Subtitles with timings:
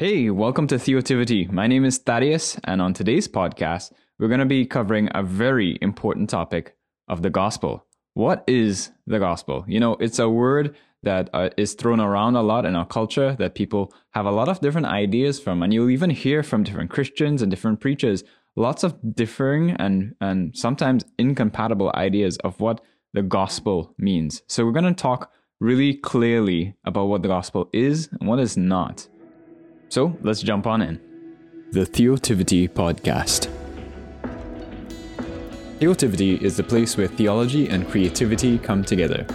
[0.00, 1.48] Hey, welcome to Theotivity.
[1.48, 5.76] My name is Thaddeus, and on today's podcast, we're going to be covering a very
[5.82, 6.76] important topic
[7.08, 7.84] of the gospel.
[8.14, 9.64] What is the gospel?
[9.66, 13.34] You know, it's a word that uh, is thrown around a lot in our culture
[13.40, 16.90] that people have a lot of different ideas from, and you'll even hear from different
[16.90, 18.22] Christians and different preachers
[18.54, 22.80] lots of differing and and sometimes incompatible ideas of what
[23.14, 24.42] the gospel means.
[24.46, 28.56] So we're going to talk really clearly about what the gospel is and what is
[28.56, 29.08] not.
[29.88, 31.00] So let's jump on in.
[31.72, 33.48] The Theotivity Podcast.
[35.78, 39.26] Theotivity is the place where theology and creativity come together.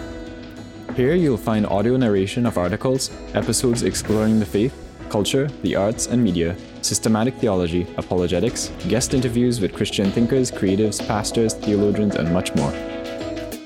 [0.96, 4.76] Here you'll find audio narration of articles, episodes exploring the faith,
[5.10, 11.56] culture, the arts and media, systematic theology, apologetics, guest interviews with Christian thinkers, creatives, pastors,
[11.56, 12.72] theologians, and much more.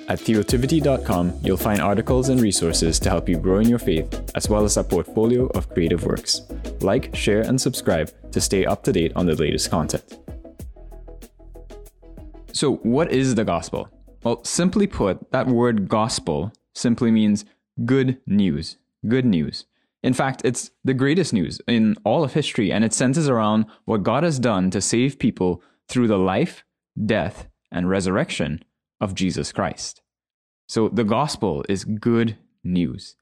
[0.10, 4.48] At theotivity.com, you'll find articles and resources to help you grow in your faith, as
[4.48, 6.44] well as a portfolio of creative works.
[6.80, 10.18] Like, share, and subscribe to stay up to date on the latest content.
[12.54, 13.90] So, what is the gospel?
[14.24, 17.44] Well, simply put, that word gospel simply means
[17.84, 18.78] good news.
[19.10, 19.66] Good news.
[20.04, 24.04] In fact, it's the greatest news in all of history, and it centers around what
[24.04, 26.64] God has done to save people through the life,
[27.06, 28.64] death, and resurrection
[29.02, 30.02] of Jesus Christ.
[30.68, 33.16] So the gospel is good news.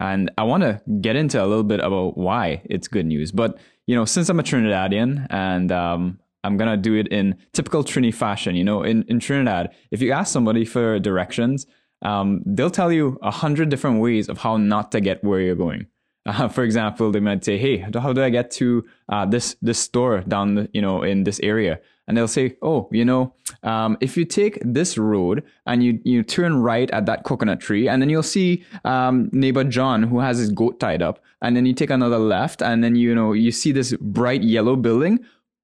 [0.00, 3.32] And I want to get into a little bit about why it's good news.
[3.32, 7.36] But, you know, since I'm a Trinidadian and um, I'm going to do it in
[7.52, 11.66] typical Trini fashion, you know, in, in Trinidad, if you ask somebody for directions,
[12.02, 15.54] um, they'll tell you a hundred different ways of how not to get where you're
[15.54, 15.86] going.
[16.24, 19.78] Uh, for example, they might say, "Hey, how do I get to uh, this this
[19.78, 23.96] store down, the, you know, in this area?" And they'll say, "Oh, you know, um,
[24.00, 28.00] if you take this road and you you turn right at that coconut tree, and
[28.00, 31.74] then you'll see um, neighbor John who has his goat tied up, and then you
[31.74, 35.18] take another left, and then you know you see this bright yellow building.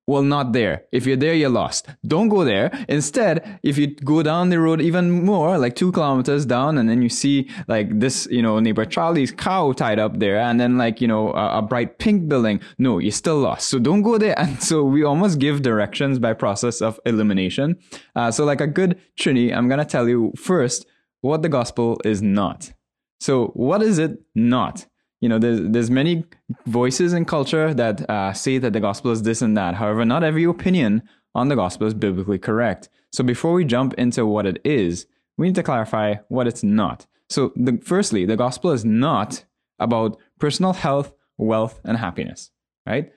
[0.08, 0.84] Well, not there.
[0.90, 1.86] If you're there, you're lost.
[2.06, 2.72] Don't go there.
[2.88, 7.02] Instead, if you go down the road even more, like two kilometers down, and then
[7.02, 11.02] you see like this, you know, neighbor Charlie's cow tied up there, and then like,
[11.02, 13.68] you know, a, a bright pink building, no, you're still lost.
[13.68, 14.34] So don't go there.
[14.48, 17.76] And so we almost give directions by process of elimination.
[18.16, 20.86] Uh, so like a good Trini, I'm going to tell you first
[21.20, 22.72] what the gospel is not.
[23.20, 24.86] So what is it not?
[25.20, 26.24] You know there's there's many
[26.66, 29.74] voices in culture that uh, say that the gospel is this and that.
[29.74, 31.02] However not every opinion
[31.34, 32.88] on the gospel is biblically correct.
[33.12, 35.06] So before we jump into what it is
[35.36, 37.06] we need to clarify what it's not.
[37.28, 39.44] So the, firstly the gospel is not
[39.78, 42.50] about personal health wealth and happiness
[42.88, 43.12] right?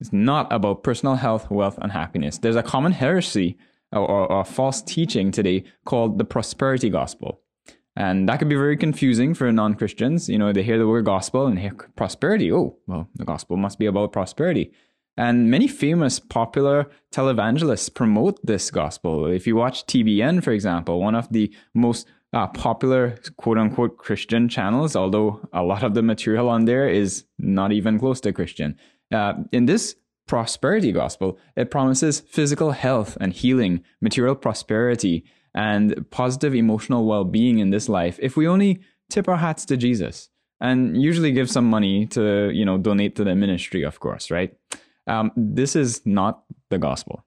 [0.00, 2.38] It's not about personal health wealth and happiness.
[2.38, 3.56] There's a common heresy
[3.92, 7.40] or, or, or false teaching today called the prosperity gospel
[7.96, 10.28] and that could be very confusing for non Christians.
[10.28, 12.52] You know, they hear the word gospel and hear prosperity.
[12.52, 14.72] Oh, well, the gospel must be about prosperity.
[15.16, 19.26] And many famous popular televangelists promote this gospel.
[19.26, 24.48] If you watch TBN, for example, one of the most uh, popular quote unquote Christian
[24.48, 28.76] channels, although a lot of the material on there is not even close to Christian.
[29.12, 29.94] Uh, in this
[30.26, 35.24] prosperity gospel, it promises physical health and healing, material prosperity,
[35.54, 39.76] and positive emotional well being in this life if we only tip our hats to
[39.76, 40.28] Jesus
[40.60, 44.56] and usually give some money to, you know, donate to the ministry, of course, right?
[45.06, 47.24] Um, this is not the gospel.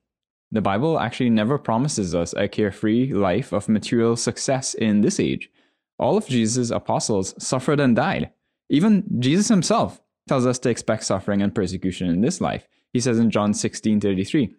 [0.50, 5.50] The Bible actually never promises us a carefree life of material success in this age.
[5.98, 8.30] All of Jesus' apostles suffered and died.
[8.70, 12.66] Even Jesus himself tells us to expect suffering and persecution in this life.
[12.92, 14.54] He says in John 16 33,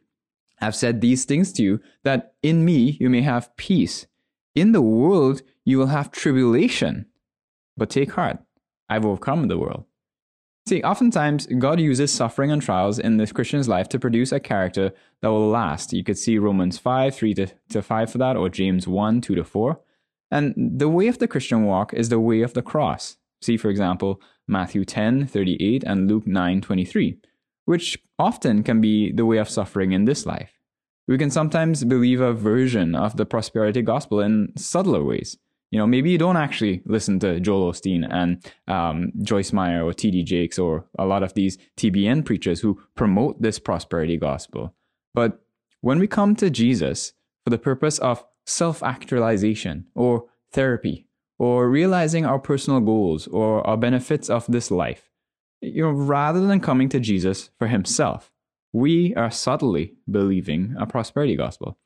[0.60, 4.08] have said these things to you, that in me you may have peace.
[4.56, 7.06] In the world you will have tribulation,
[7.78, 8.40] but take heart,
[8.90, 9.86] I've overcome the world.
[10.68, 14.92] See, oftentimes God uses suffering and trials in the Christian's life to produce a character
[15.22, 15.94] that will last.
[15.94, 19.36] You could see Romans 5, 3 to, to 5 for that, or James 1, 2
[19.36, 19.80] to 4.
[20.30, 23.18] And the way of the Christian walk is the way of the cross.
[23.42, 27.18] See, for example, Matthew 10, 38 and Luke 9, 23
[27.70, 30.54] which often can be the way of suffering in this life.
[31.08, 35.38] We can sometimes believe a version of the prosperity gospel in subtler ways.
[35.70, 39.94] You know, maybe you don't actually listen to Joel Osteen and um, Joyce Meyer or
[39.94, 40.24] T.D.
[40.24, 44.74] Jakes or a lot of these TBN preachers who promote this prosperity gospel.
[45.14, 45.40] But
[45.82, 47.14] when we come to Jesus
[47.44, 51.06] for the purpose of self actualization or therapy
[51.38, 55.09] or realizing our personal goals or our benefits of this life,
[55.62, 58.32] you know, rather than coming to Jesus for himself,
[58.74, 61.78] we are subtly believing a prosperity gospel.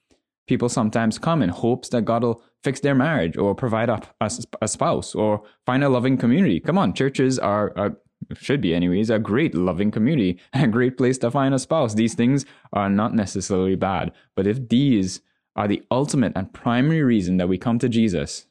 [0.48, 4.30] People sometimes come in hopes that God will fix their marriage or provide a, a,
[4.62, 6.60] a spouse or find a loving community.
[6.60, 7.98] Come on, churches are, are
[8.36, 11.94] should be anyways, a great loving community a great place to find a spouse.
[11.94, 14.12] These things are not necessarily bad.
[14.36, 15.22] But if these
[15.56, 18.48] are the ultimate and primary reason that we come to Jesus,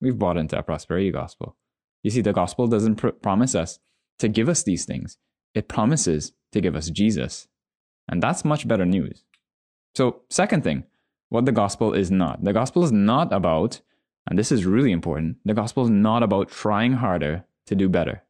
[0.00, 1.56] we've bought into a prosperity gospel.
[2.02, 3.78] You see, the gospel doesn't pr- promise us
[4.18, 5.18] to give us these things,
[5.54, 7.48] it promises to give us Jesus.
[8.08, 9.24] And that's much better news.
[9.94, 10.84] So, second thing,
[11.28, 12.44] what the gospel is not.
[12.44, 13.80] The gospel is not about,
[14.26, 18.22] and this is really important, the gospel is not about trying harder to do better.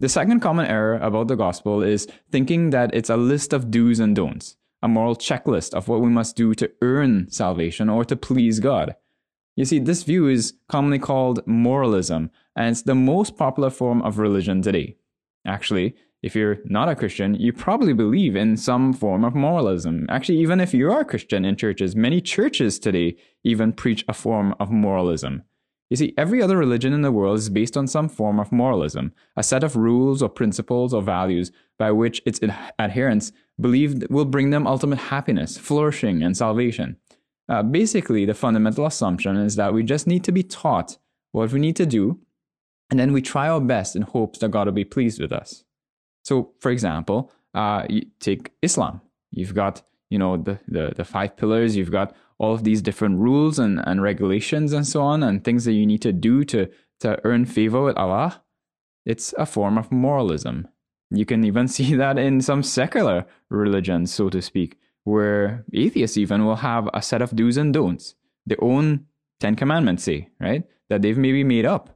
[0.00, 4.00] The second common error about the gospel is thinking that it's a list of do's
[4.00, 8.16] and don'ts, a moral checklist of what we must do to earn salvation or to
[8.16, 8.96] please God.
[9.56, 14.18] You see, this view is commonly called moralism, and it's the most popular form of
[14.18, 14.96] religion today.
[15.46, 20.06] Actually, if you're not a Christian, you probably believe in some form of moralism.
[20.08, 24.14] Actually, even if you are a Christian in churches, many churches today even preach a
[24.14, 25.42] form of moralism.
[25.90, 29.12] You see, every other religion in the world is based on some form of moralism,
[29.36, 32.40] a set of rules or principles or values by which its
[32.78, 33.30] adherents
[33.60, 36.96] believe will bring them ultimate happiness, flourishing, and salvation.
[37.50, 40.96] Uh, basically, the fundamental assumption is that we just need to be taught
[41.32, 42.18] what we need to do,
[42.90, 45.64] and then we try our best in hopes that God will be pleased with us.
[46.22, 47.86] So, for example, uh,
[48.20, 49.00] take Islam.
[49.30, 51.76] You've got you know the, the the five pillars.
[51.76, 55.64] You've got all of these different rules and, and regulations and so on, and things
[55.64, 56.68] that you need to do to
[57.00, 58.42] to earn favor with Allah.
[59.04, 60.68] It's a form of moralism.
[61.10, 66.44] You can even see that in some secular religions, so to speak, where atheists even
[66.44, 68.14] will have a set of do's and don'ts,
[68.46, 69.06] their own
[69.40, 70.64] Ten Commandments say, right?
[70.88, 71.93] That they've maybe made up.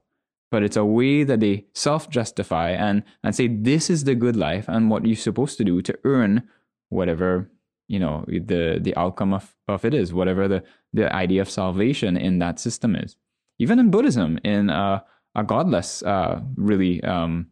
[0.51, 4.37] But it's a way that they self justify and, and say, this is the good
[4.37, 6.49] life and what you're supposed to do to earn
[6.89, 7.51] whatever,
[7.87, 10.63] you know, the, the outcome of, of it is, whatever the,
[10.93, 13.17] the idea of salvation in that system is.
[13.59, 15.05] Even in Buddhism, in a,
[15.35, 17.49] a godless, uh, really, um,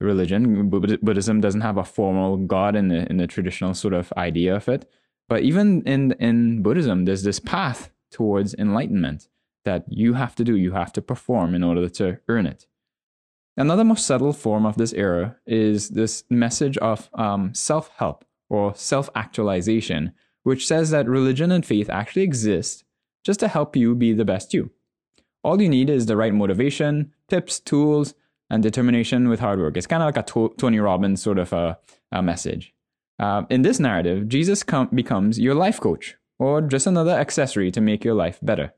[0.00, 0.68] religion.
[0.68, 4.68] Buddhism doesn't have a formal god in the in the traditional sort of idea of
[4.68, 4.88] it.
[5.28, 9.28] But even in in Buddhism, there's this path towards enlightenment
[9.66, 12.66] that you have to do, you have to perform in order to earn it.
[13.58, 18.74] Another more subtle form of this error is this message of um, self help or
[18.74, 22.84] self actualization, which says that religion and faith actually exist
[23.24, 24.70] just to help you be the best you.
[25.42, 28.14] All you need is the right motivation, tips, tools,
[28.50, 29.76] and determination with hard work.
[29.76, 31.78] It's kind of like a to- Tony Robbins sort of a,
[32.12, 32.74] a message.
[33.18, 37.80] Uh, in this narrative, Jesus com- becomes your life coach or just another accessory to
[37.80, 38.74] make your life better.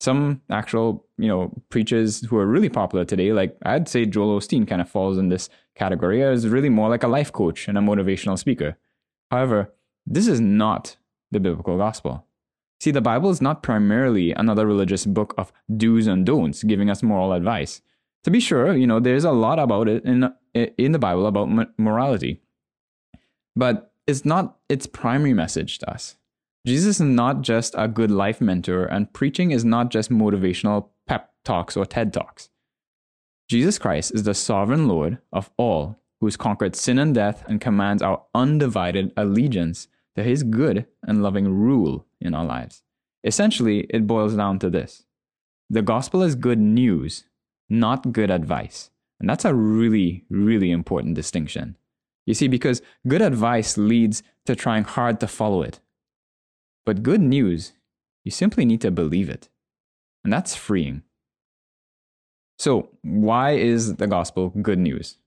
[0.00, 4.66] Some actual, you know, preachers who are really popular today, like I'd say Joel Osteen
[4.66, 7.80] kind of falls in this category, is really more like a life coach and a
[7.80, 8.76] motivational speaker.
[9.30, 9.72] However,
[10.06, 10.96] this is not
[11.30, 12.24] the biblical gospel.
[12.80, 17.02] See, the Bible is not primarily another religious book of do's and don'ts giving us
[17.02, 17.82] moral advice
[18.24, 21.48] to be sure, you know, there's a lot about it in in the Bible about
[21.78, 22.40] morality,
[23.54, 26.16] but it's not its primary message to us.
[26.66, 31.32] Jesus is not just a good life mentor, and preaching is not just motivational pep
[31.44, 32.50] talks or TED talks.
[33.48, 37.60] Jesus Christ is the sovereign Lord of all, who has conquered sin and death and
[37.60, 42.82] commands our undivided allegiance to his good and loving rule in our lives.
[43.24, 45.04] Essentially, it boils down to this
[45.70, 47.24] the gospel is good news
[47.68, 48.90] not good advice.
[49.20, 51.76] And that's a really, really important distinction.
[52.26, 55.80] You see, because good advice leads to trying hard to follow it.
[56.88, 57.74] But good news,
[58.24, 59.50] you simply need to believe it.
[60.24, 61.02] And that's freeing.
[62.58, 65.18] So, why is the gospel good news?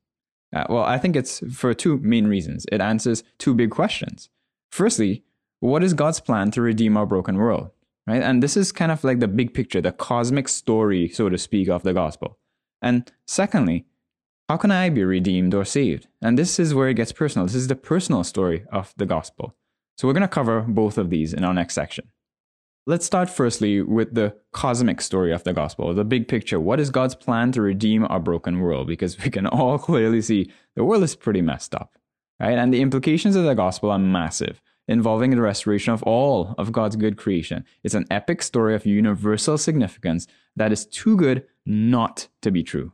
[0.52, 2.66] Uh, well, I think it's for two main reasons.
[2.72, 4.30] It answers two big questions.
[4.72, 5.24] Firstly,
[5.60, 7.70] what is God's plan to redeem our broken world?
[8.08, 8.24] right?
[8.24, 11.70] And this is kind of like the big picture, the cosmic story, so to speak,
[11.70, 12.40] of the gospel.
[12.82, 13.86] And secondly,
[14.50, 16.08] how can I be redeemed or saved?
[16.24, 17.46] And this is where it gets personal.
[17.46, 19.54] This is the personal story of the gospel.
[20.02, 22.08] So we're going to cover both of these in our next section.
[22.88, 26.60] Let's start firstly with the cosmic story of the gospel, the big picture.
[26.60, 28.88] What is God's plan to redeem our broken world?
[28.88, 32.00] Because we can all clearly see the world is pretty messed up,
[32.40, 32.58] right?
[32.58, 36.96] And the implications of the gospel are massive involving the restoration of all of God's
[36.96, 37.64] good creation.
[37.84, 42.92] It's an epic story of universal significance that is too good not to be true.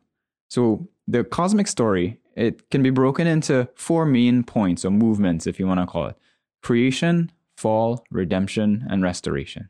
[0.50, 5.58] So the cosmic story, it can be broken into four main points or movements, if
[5.58, 6.18] you want to call it
[6.62, 9.70] creation, fall, redemption, and restoration.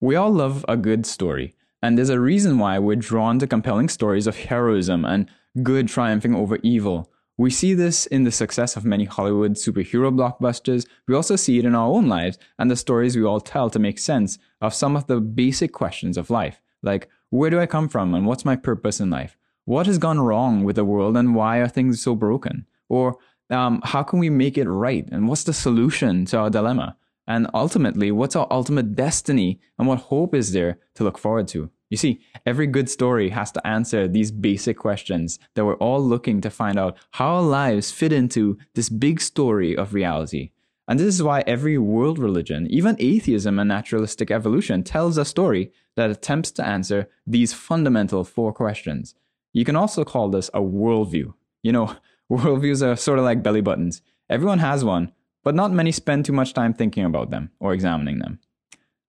[0.00, 3.88] We all love a good story, and there's a reason why we're drawn to compelling
[3.88, 5.28] stories of heroism and
[5.62, 7.10] good triumphing over evil.
[7.38, 10.86] We see this in the success of many Hollywood superhero blockbusters.
[11.06, 13.78] We also see it in our own lives and the stories we all tell to
[13.78, 17.88] make sense of some of the basic questions of life, like where do I come
[17.88, 19.36] from and what's my purpose in life?
[19.66, 22.66] what has gone wrong with the world and why are things so broken?
[22.88, 23.18] Or
[23.50, 25.08] um, how can we make it right?
[25.10, 26.96] And what's the solution to our dilemma?
[27.26, 31.70] And ultimately, what's our ultimate destiny and what hope is there to look forward to?
[31.90, 36.40] You see, every good story has to answer these basic questions that we're all looking
[36.40, 40.50] to find out how our lives fit into this big story of reality.
[40.88, 45.72] And this is why every world religion, even atheism and naturalistic evolution, tells a story
[45.96, 49.14] that attempts to answer these fundamental four questions.
[49.52, 51.34] You can also call this a worldview.
[51.62, 51.96] You know,
[52.30, 54.02] worldviews are sort of like belly buttons.
[54.28, 55.12] Everyone has one,
[55.44, 58.40] but not many spend too much time thinking about them or examining them.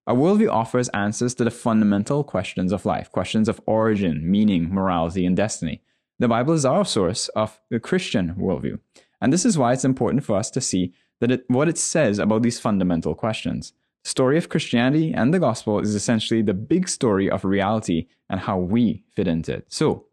[0.06, 5.26] A worldview offers answers to the fundamental questions of life, questions of origin, meaning, morality,
[5.26, 5.82] and destiny.
[6.18, 8.78] The Bible is our source of the Christian worldview.
[9.20, 12.18] And this is why it's important for us to see that it, what it says
[12.18, 13.72] about these fundamental questions.
[14.04, 18.40] The story of Christianity and the gospel is essentially the big story of reality and
[18.40, 19.66] how we fit into it.
[19.68, 20.06] So,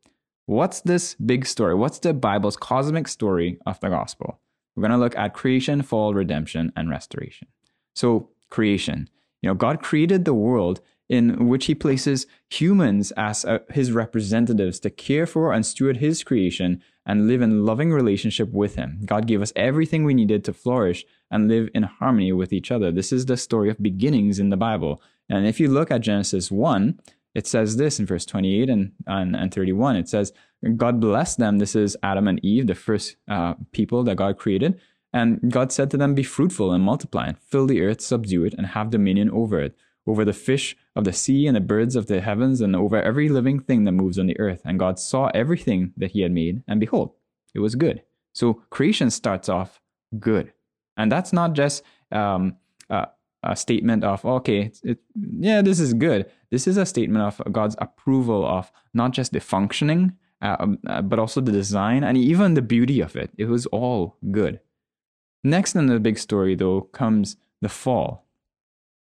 [0.46, 1.76] what's this big story?
[1.76, 4.40] What's the Bible's cosmic story of the gospel?
[4.76, 7.48] We're going to look at creation, fall, redemption, and restoration.
[7.94, 9.10] So, creation.
[9.42, 14.80] You know, God created the world in which he places humans as uh, his representatives
[14.80, 19.00] to care for and steward his creation and live in loving relationship with him.
[19.06, 22.92] God gave us everything we needed to flourish and live in harmony with each other.
[22.92, 25.02] This is the story of beginnings in the Bible.
[25.30, 27.00] And if you look at Genesis 1,
[27.36, 29.98] it says this in verse 28 and, and, and 31.
[29.98, 30.32] It says,
[30.78, 31.60] God blessed them.
[31.60, 34.80] This is Adam and Eve, the first uh, people that God created.
[35.14, 38.54] And God said to them, Be fruitful and multiply, and fill the earth, subdue it,
[38.58, 39.76] and have dominion over it,
[40.08, 43.30] over the fish of the sea and the birds of the heavens, and over every
[43.30, 44.62] living thing that moves on the earth.
[44.66, 47.14] And God saw everything that he had made, and behold,
[47.54, 48.02] it was good.
[48.34, 49.80] So creation starts off
[50.20, 50.52] good.
[50.98, 52.58] And that's not just um,
[52.90, 53.08] a,
[53.52, 56.30] a, statement of, okay, it, yeah, this is good.
[56.52, 61.02] This is a statement of God's approval of not just the functioning, uh, um, uh,
[61.02, 63.32] but also the design and even the beauty of it.
[63.38, 64.60] It was all good.
[65.44, 68.26] Next in the big story, though, comes the fall.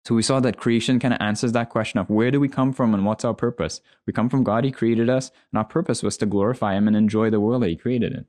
[0.04, 2.72] So we saw that creation kind of answers that question of where do we come
[2.72, 3.80] from and what's our purpose?
[4.06, 6.96] We come from God, He created us, and our purpose was to glorify Him and
[6.96, 8.26] enjoy the world that He created it.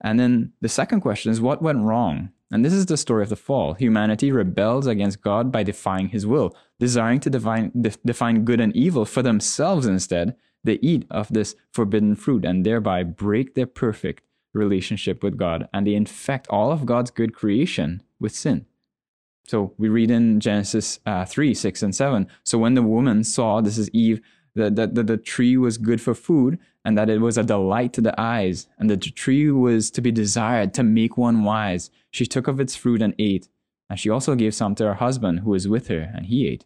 [0.00, 2.30] And then the second question is what went wrong?
[2.50, 3.74] And this is the story of the fall.
[3.74, 8.74] Humanity rebels against God by defying His will, desiring to define, de- define good and
[8.74, 10.34] evil for themselves instead.
[10.64, 14.22] They eat of this forbidden fruit and thereby break their perfect
[14.54, 18.66] relationship with God and they infect all of God's good creation with sin.
[19.46, 22.26] So we read in Genesis uh, 3 6 and 7.
[22.44, 24.20] So when the woman saw, this is Eve,
[24.58, 28.18] that, the tree was good for food and that it was a delight to the
[28.18, 32.48] eyes, and that the tree was to be desired to make one wise, she took
[32.48, 33.48] of its fruit and ate.
[33.90, 36.64] And she also gave some to her husband who was with her, and he ate.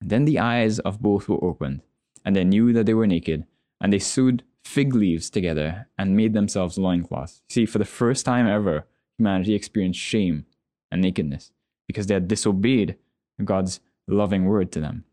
[0.00, 1.82] And then the eyes of both were opened,
[2.24, 3.46] and they knew that they were naked,
[3.80, 7.42] and they sewed fig leaves together and made themselves loincloths.
[7.48, 10.44] See, for the first time ever, humanity experienced shame
[10.90, 11.50] and nakedness
[11.86, 12.96] because they had disobeyed
[13.42, 15.04] God's loving word to them.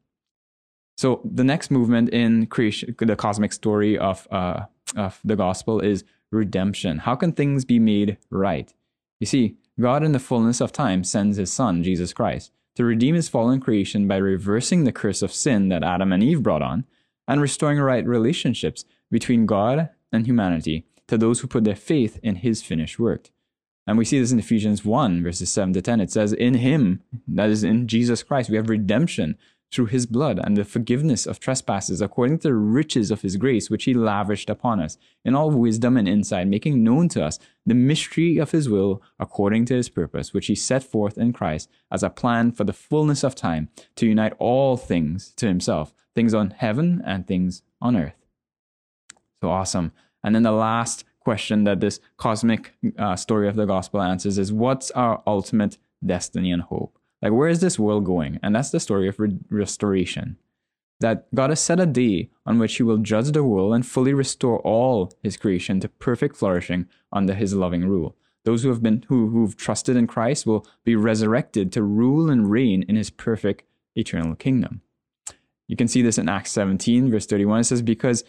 [0.99, 4.65] So the next movement in creation, the cosmic story of uh,
[4.97, 6.97] of the gospel is redemption.
[6.97, 8.73] How can things be made right?
[9.21, 13.15] You see, God in the fullness of time sends His Son Jesus Christ to redeem
[13.15, 16.83] His fallen creation by reversing the curse of sin that Adam and Eve brought on,
[17.29, 22.35] and restoring right relationships between God and humanity to those who put their faith in
[22.35, 23.29] his finished work.
[23.87, 26.01] And we see this in Ephesians 1, verses 7 to 10.
[26.01, 29.37] It says, In him, that is in Jesus Christ, we have redemption
[29.71, 33.69] through his blood and the forgiveness of trespasses according to the riches of his grace,
[33.69, 37.75] which he lavished upon us in all wisdom and insight, making known to us the
[37.75, 42.03] mystery of his will according to his purpose, which he set forth in Christ as
[42.03, 46.51] a plan for the fullness of time to unite all things to himself, things on
[46.51, 48.25] heaven and things on earth.
[49.41, 49.91] So awesome.
[50.23, 54.51] And then the last question that this cosmic uh, story of the gospel answers is
[54.51, 56.98] what's our ultimate destiny and hope?
[57.21, 58.39] Like, where is this world going?
[58.41, 60.37] And that's the story of re- restoration.
[61.01, 64.13] That God has set a day on which He will judge the world and fully
[64.13, 68.15] restore all His creation to perfect flourishing under His loving rule.
[68.45, 72.49] Those who have been who, who've trusted in Christ will be resurrected to rule and
[72.49, 73.63] reign in His perfect
[73.95, 74.81] eternal kingdom.
[75.69, 77.59] You can see this in Acts 17, verse 31.
[77.59, 78.23] It says, Because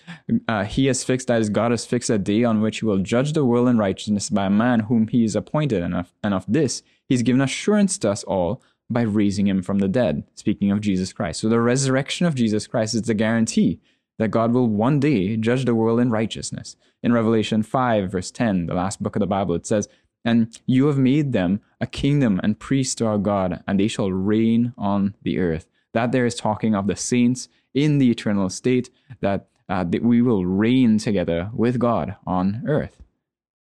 [0.47, 2.99] uh, he has fixed, that is, God has fixed a day on which he will
[2.99, 5.83] judge the world in righteousness by a man whom he has appointed.
[5.83, 9.79] And of, and of this, he's given assurance to us all by raising him from
[9.79, 11.41] the dead, speaking of Jesus Christ.
[11.41, 13.81] So the resurrection of Jesus Christ is the guarantee
[14.19, 16.77] that God will one day judge the world in righteousness.
[17.03, 19.89] In Revelation 5, verse 10, the last book of the Bible, it says,
[20.25, 24.11] And you have made them a kingdom and priests to our God, and they shall
[24.11, 28.91] reign on the earth that there is talking of the saints in the eternal state
[29.21, 33.01] that uh, that we will reign together with God on earth.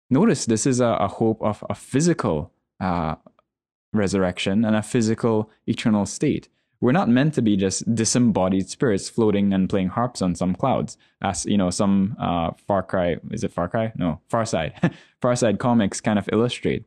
[0.08, 3.16] Notice this is a, a hope of a physical uh,
[3.98, 6.50] resurrection and a physical eternal state.
[6.82, 10.98] We're not meant to be just disembodied spirits floating and playing harps on some clouds,
[11.22, 13.94] as you know, some uh, Far Cry is it Far Cry?
[13.96, 16.86] No, Far Side, Far Side comics kind of illustrate.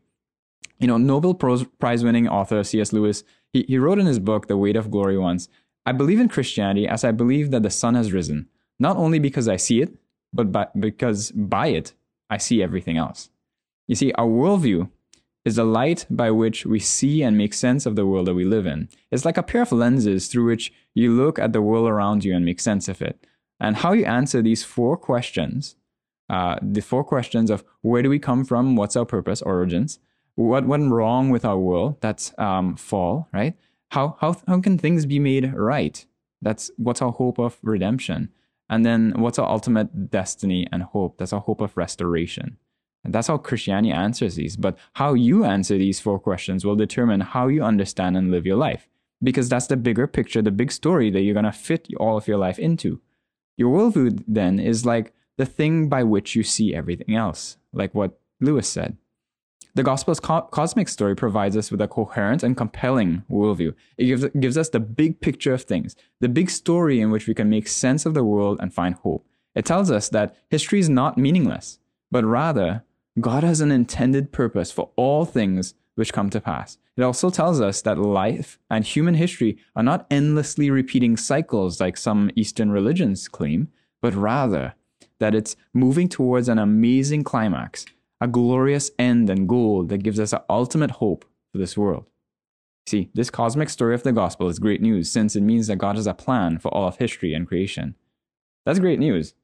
[0.79, 2.93] You know, Nobel Prize winning author C.S.
[2.93, 5.49] Lewis, he, he wrote in his book, The Weight of Glory once,
[5.85, 8.49] I believe in Christianity as I believe that the sun has risen,
[8.79, 9.97] not only because I see it,
[10.33, 11.95] but by, because by it,
[12.31, 13.31] I see everything else.
[13.87, 14.91] You see, our worldview
[15.45, 18.45] is the light by which we see and make sense of the world that we
[18.45, 18.89] live in.
[19.11, 22.35] It's like a pair of lenses through which you look at the world around you
[22.35, 23.27] and make sense of it.
[23.61, 25.77] And how you answer these four questions,
[26.29, 29.99] uh, the four questions of where do we come from, what's our purpose, origins,
[30.35, 33.55] what went wrong with our world, that's um, fall, right?
[33.91, 36.05] How, how, how can things be made right?
[36.41, 38.31] That's what's our hope of redemption.
[38.71, 41.19] And then what's our ultimate destiny and hope?
[41.19, 42.59] That's our hope of restoration.
[43.09, 44.55] And that's how Christianity answers these.
[44.55, 48.59] But how you answer these four questions will determine how you understand and live your
[48.59, 48.87] life.
[49.23, 52.29] Because that's the bigger picture, the big story that you're going to fit all of
[52.29, 53.01] your life into.
[53.57, 58.21] Your worldview then is like the thing by which you see everything else, like what
[58.43, 58.99] Lewis said.
[59.75, 63.75] The gospel's co- cosmic story provides us with a coherent and compelling worldview.
[63.97, 67.33] It gives, gives us the big picture of things, the big story in which we
[67.33, 69.27] can make sense of the world and find hope.
[69.55, 71.79] It tells us that history is not meaningless,
[72.11, 72.85] but rather
[73.21, 76.79] God has an intended purpose for all things which come to pass.
[76.97, 81.97] It also tells us that life and human history are not endlessly repeating cycles like
[81.97, 83.69] some Eastern religions claim,
[84.01, 84.75] but rather
[85.19, 87.87] that it's moving towards an amazing climax,
[88.21, 92.05] a glorious end and goal that gives us an ultimate hope for this world.
[92.87, 95.97] See, this cosmic story of the gospel is great news since it means that God
[95.97, 97.97] has a plan for all of history and creation.
[98.65, 99.35] That's great news.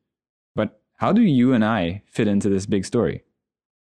[0.55, 3.23] But how do you and I fit into this big story?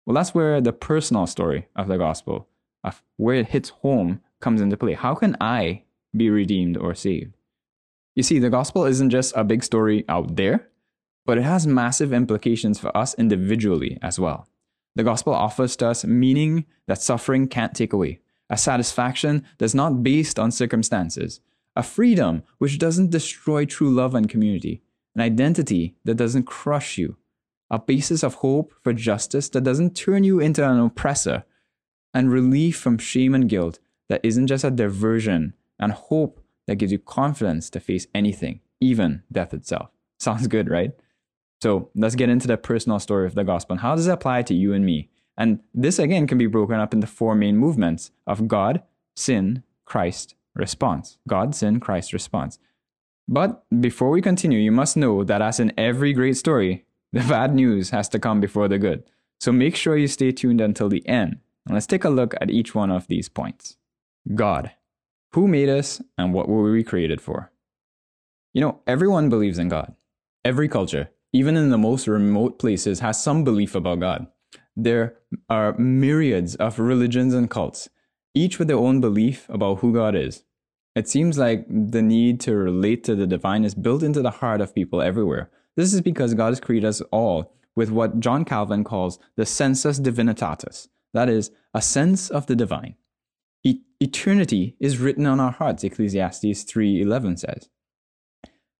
[0.07, 2.49] Well, that's where the personal story of the gospel,
[2.83, 4.95] of where it hits home, comes into play.
[4.95, 5.85] How can I
[6.17, 7.35] be redeemed or saved?
[8.17, 10.69] You see, the gospel isn't just a big story out there,
[11.27, 14.49] but it has massive implications for us individually as well.
[14.97, 20.03] The gospel offers to us meaning that suffering can't take away, a satisfaction that's not
[20.03, 21.41] based on circumstances,
[21.77, 24.83] a freedom which doesn't destroy true love and community,
[25.15, 27.17] an identity that doesn't crush you,
[27.71, 31.45] a basis of hope for justice that doesn't turn you into an oppressor,
[32.13, 33.79] and relief from shame and guilt
[34.09, 39.23] that isn't just a diversion, and hope that gives you confidence to face anything, even
[39.31, 39.91] death itself.
[40.19, 40.93] Sounds good, right?
[41.63, 44.43] So let's get into the personal story of the gospel and how does it apply
[44.43, 45.11] to you and me?
[45.37, 48.83] And this again can be broken up into four main movements of God,
[49.15, 51.19] sin, Christ, response.
[51.29, 52.59] God, sin, Christ, response.
[53.29, 57.55] But before we continue, you must know that as in every great story, the bad
[57.55, 59.03] news has to come before the good.
[59.41, 61.39] So make sure you stay tuned until the end.
[61.67, 63.77] And let's take a look at each one of these points.
[64.35, 64.73] God.
[65.33, 67.53] Who made us and what were we created for?
[68.53, 69.95] You know, everyone believes in God.
[70.45, 74.27] Every culture, even in the most remote places, has some belief about God.
[74.75, 75.17] There
[75.49, 77.89] are myriads of religions and cults,
[78.35, 80.45] each with their own belief about who God is.
[80.97, 84.61] It seems like the need to relate to the divine is built into the heart
[84.61, 88.85] of people everywhere, this is because God has created us all with what John Calvin
[88.85, 92.97] calls the sensus divinitatis, that is, a sense of the divine.
[93.65, 97.69] E- eternity is written on our hearts, Ecclesiastes 3:11 says.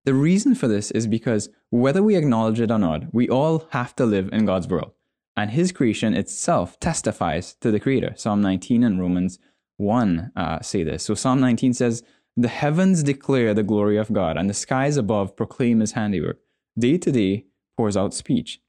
[0.05, 3.95] The reason for this is because whether we acknowledge it or not, we all have
[3.97, 4.93] to live in God's world,
[5.37, 8.15] and His creation itself testifies to the Creator.
[8.17, 9.39] Psalm 19 and Romans
[9.77, 11.05] 1 uh, say this.
[11.05, 12.03] So Psalm 19 says,
[12.37, 16.41] "The heavens declare the glory of God, and the skies above proclaim His handiwork."
[16.79, 18.61] Day to day pours out speech,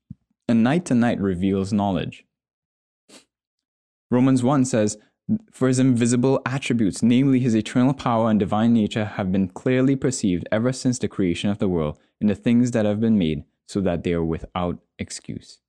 [0.48, 2.26] and night to night reveals knowledge.
[4.10, 4.98] Romans 1 says,
[5.52, 10.48] For his invisible attributes, namely his eternal power and divine nature, have been clearly perceived
[10.52, 13.80] ever since the creation of the world in the things that have been made, so
[13.82, 15.60] that they are without excuse.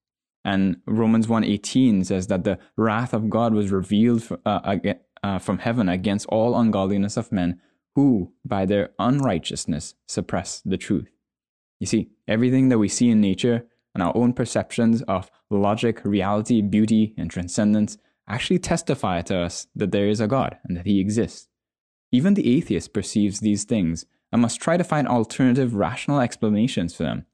[0.44, 4.76] And Romans 1:18 says that the wrath of God was revealed uh,
[5.22, 7.60] uh, from heaven against all ungodliness of men
[7.94, 11.12] who, by their unrighteousness, suppress the truth.
[11.82, 16.62] You see, everything that we see in nature and our own perceptions of logic, reality,
[16.62, 21.00] beauty, and transcendence actually testify to us that there is a God and that He
[21.00, 21.48] exists.
[22.12, 27.02] Even the atheist perceives these things and must try to find alternative rational explanations for
[27.02, 27.26] them.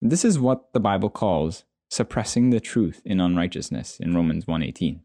[0.00, 4.98] This is what the Bible calls suppressing the truth in unrighteousness in Romans 1:18.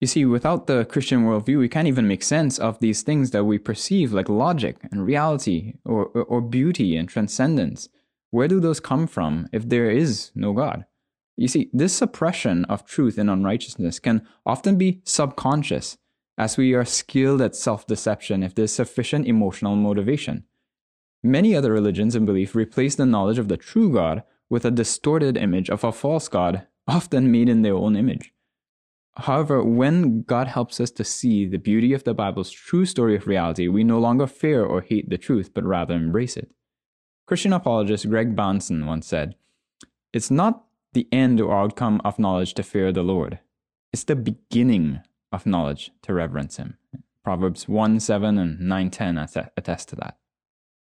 [0.00, 3.44] You see, without the Christian worldview, we can't even make sense of these things that
[3.44, 7.90] we perceive like logic and reality or, or, or beauty and transcendence
[8.30, 10.84] Where do those come from if there is no God?
[11.36, 15.96] You see, this suppression of truth and unrighteousness can often be subconscious,
[16.36, 20.44] as we are skilled at self deception if there's sufficient emotional motivation.
[21.22, 25.36] Many other religions and beliefs replace the knowledge of the true God with a distorted
[25.36, 28.34] image of a false God, often made in their own image.
[29.16, 33.26] However, when God helps us to see the beauty of the Bible's true story of
[33.26, 36.50] reality, we no longer fear or hate the truth, but rather embrace it.
[37.30, 39.36] Christian apologist Greg Bahnsen once said,
[40.12, 40.64] It's not
[40.94, 43.38] the end or outcome of knowledge to fear the Lord,
[43.92, 46.76] it's the beginning of knowledge to reverence Him.
[47.22, 49.16] Proverbs 1 7 and 9 10
[49.56, 50.18] attest to that.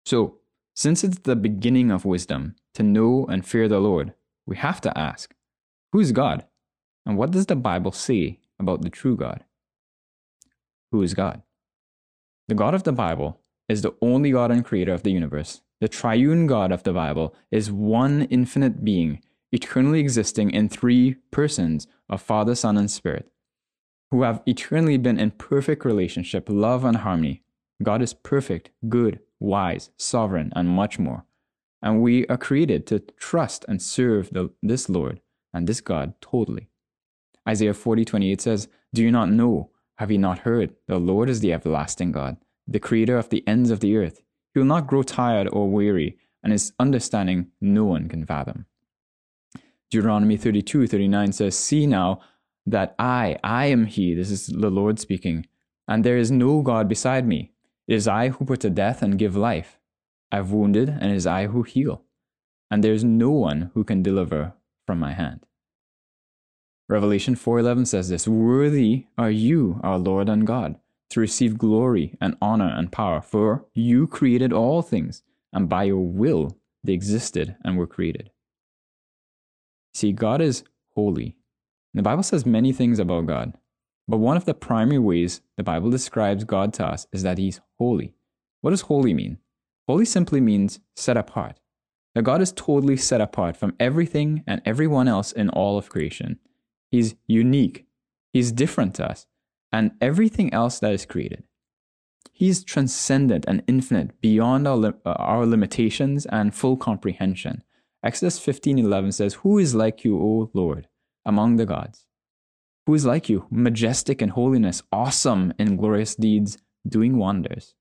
[0.06, 0.40] So,
[0.76, 4.14] since it's the beginning of wisdom to know and fear the Lord,
[4.46, 5.34] we have to ask,
[5.94, 6.44] Who is God?
[7.06, 9.46] And what does the Bible say about the true God?
[10.92, 11.44] Who is God?
[12.50, 15.62] The God of the Bible is the only God and creator of the universe.
[15.82, 21.88] The triune God of the Bible is one infinite being, eternally existing in three persons
[22.10, 23.30] of Father, Son, and Spirit,
[24.10, 27.44] who have eternally been in perfect relationship, love, and harmony.
[27.84, 31.26] God is perfect, good, wise, sovereign, and much more.
[31.82, 35.20] And we are created to trust and serve the, this Lord
[35.54, 36.70] and this God totally.
[37.48, 39.72] Isaiah 40 28 says, Do you not know?
[39.98, 40.74] Have you not heard?
[40.88, 44.22] The Lord is the everlasting God, the creator of the ends of the earth.
[44.56, 48.66] He will not grow tired or weary, and his understanding no one can fathom.
[49.92, 52.22] Deuteronomy 32 39 says, See now
[52.66, 55.46] that I, I am he, this is the Lord speaking,
[55.90, 57.52] and there is no God beside me.
[57.86, 59.78] It is I who put to death and give life.
[60.32, 62.04] I've wounded, and it is I who heal.
[62.72, 64.54] And there is no one who can deliver
[64.88, 65.46] from my hand.
[66.88, 70.80] Revelation 4:11 says this, "Worthy are you, our Lord and God,
[71.16, 75.24] to receive glory and honor and power, for you created all things,
[75.54, 78.32] and by your will they existed and were created."
[79.94, 81.38] See, God is holy.
[81.94, 83.58] The Bible says many things about God,
[84.10, 87.62] but one of the primary ways the Bible describes God to us is that he's
[87.80, 88.14] holy.
[88.60, 89.38] What does holy mean?
[89.88, 91.62] Holy simply means set apart.
[92.14, 96.40] That God is totally set apart from everything and everyone else in all of creation.
[96.92, 97.88] He's unique.
[98.34, 99.28] He's different to us
[99.76, 101.44] and everything else that is created.
[102.32, 107.64] He's transcendent and infinite beyond our, uh, our limitations and full comprehension.
[108.04, 110.88] Exodus 15:11 says, "Who is like you, O Lord,
[111.26, 112.06] among the gods?
[112.86, 116.58] Who is like you, majestic in holiness, awesome in glorious deeds,
[116.88, 117.76] doing wonders?"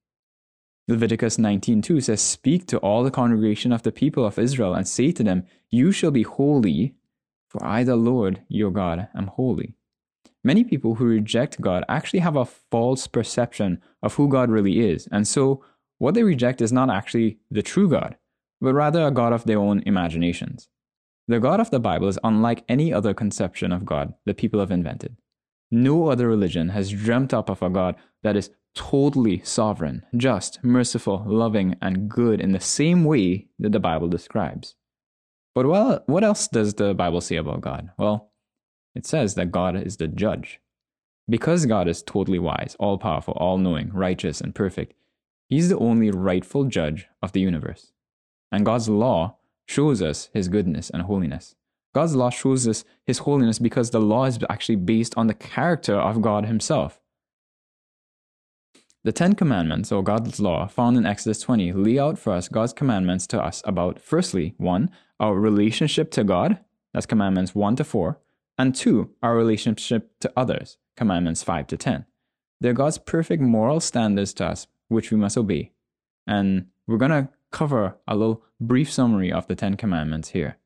[0.89, 5.13] Leviticus 19:2 says, "Speak to all the congregation of the people of Israel and say
[5.13, 6.95] to them, you shall be holy,
[7.49, 9.75] for I, the Lord your God, am holy.
[10.45, 15.09] Many people who reject God actually have a false perception of who God really is,
[15.11, 15.65] and so
[15.99, 18.17] what they reject is not actually the true God,
[18.61, 20.69] but rather a God of their own imaginations.
[21.27, 24.71] The God of the Bible is unlike any other conception of God that people have
[24.71, 25.17] invented.
[25.71, 31.25] No other religion has dreamt up of a God that is totally sovereign, just, merciful,
[31.27, 34.75] loving, and good in the same way that the Bible describes.
[35.55, 37.91] But well, what else does the Bible say about God?
[37.97, 38.33] Well,
[38.95, 40.61] it says that God is the judge.
[41.29, 44.95] Because God is totally wise, all powerful, all knowing, righteous, and perfect,
[45.49, 47.93] He's the only rightful judge of the universe.
[48.53, 51.55] And God's law shows us His goodness and holiness.
[51.95, 55.95] God's law shows us His holiness because the law is actually based on the character
[55.95, 57.01] of God Himself.
[59.05, 62.73] The Ten Commandments, or God's law, found in Exodus 20, lay out for us God's
[62.73, 66.59] commandments to us about, firstly, one, our relationship to God,
[66.93, 68.19] that's commandments 1 to 4,
[68.59, 72.07] and 2, our relationship to others, commandments 5 to 10.
[72.61, 75.73] They're God's perfect moral standards to us, which we must obey.
[76.27, 80.57] And we're going to cover a little brief summary of the Ten Commandments here.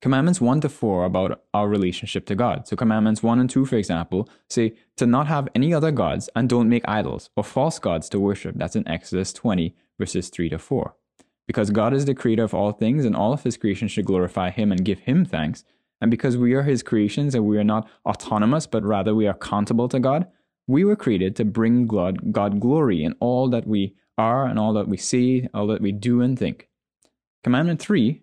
[0.00, 2.66] Commandments 1 to 4 about our relationship to God.
[2.66, 6.48] So, Commandments 1 and 2, for example, say to not have any other gods and
[6.48, 8.54] don't make idols or false gods to worship.
[8.56, 10.94] That's in Exodus 20, verses 3 to 4.
[11.46, 14.50] Because God is the creator of all things and all of his creation should glorify
[14.50, 15.64] him and give him thanks.
[16.00, 19.34] And because we are his creations and we are not autonomous, but rather we are
[19.34, 20.26] accountable to God,
[20.66, 24.72] we were created to bring God, God glory in all that we are and all
[24.74, 26.68] that we see, all that we do and think.
[27.42, 28.22] Commandment 3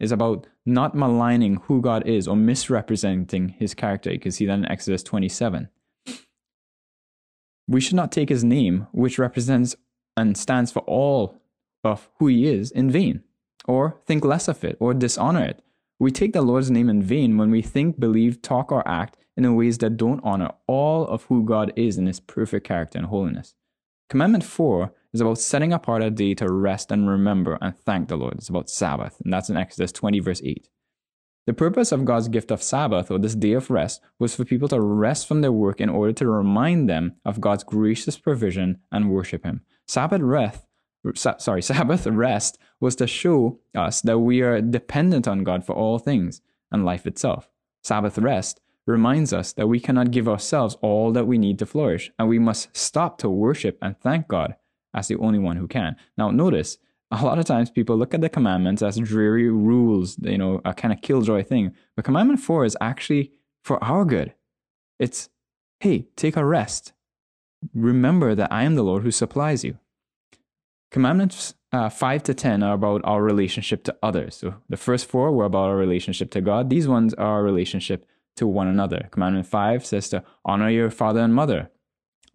[0.00, 4.12] is about not maligning who God is or misrepresenting his character.
[4.12, 5.68] You can see that in Exodus 27.
[7.66, 9.76] We should not take his name, which represents
[10.16, 11.40] and stands for all
[11.84, 13.22] of who he is in vain,
[13.66, 15.62] or think less of it, or dishonor it.
[16.00, 19.56] We take the Lord's name in vain when we think, believe, talk, or act in
[19.56, 23.54] ways that don't honor all of who God is in his perfect character and holiness.
[24.08, 28.16] Commandment 4 is about setting apart a day to rest and remember and thank the
[28.16, 28.34] Lord.
[28.34, 30.68] It's about Sabbath, and that's in Exodus 20, verse 8.
[31.46, 34.68] The purpose of God's gift of Sabbath, or this day of rest, was for people
[34.68, 39.10] to rest from their work in order to remind them of God's gracious provision and
[39.10, 39.62] worship Him.
[39.86, 40.64] Sabbath rest,
[41.14, 45.98] sorry, Sabbath rest was to show us that we are dependent on God for all
[45.98, 47.48] things and life itself.
[47.82, 52.10] Sabbath rest reminds us that we cannot give ourselves all that we need to flourish,
[52.18, 54.56] and we must stop to worship and thank God
[54.94, 55.96] as the only one who can.
[56.16, 56.78] Now, notice
[57.10, 60.74] a lot of times people look at the commandments as dreary rules, you know, a
[60.74, 61.74] kind of killjoy thing.
[61.96, 63.32] But commandment four is actually
[63.62, 64.34] for our good.
[64.98, 65.28] It's,
[65.80, 66.92] hey, take a rest.
[67.74, 69.78] Remember that I am the Lord who supplies you.
[70.90, 74.36] Commandments uh, 5 to 10 are about our relationship to others.
[74.36, 76.70] So the first four were about our relationship to God.
[76.70, 79.08] These ones are our relationship to one another.
[79.10, 81.70] Commandment 5 says to honor your father and mother.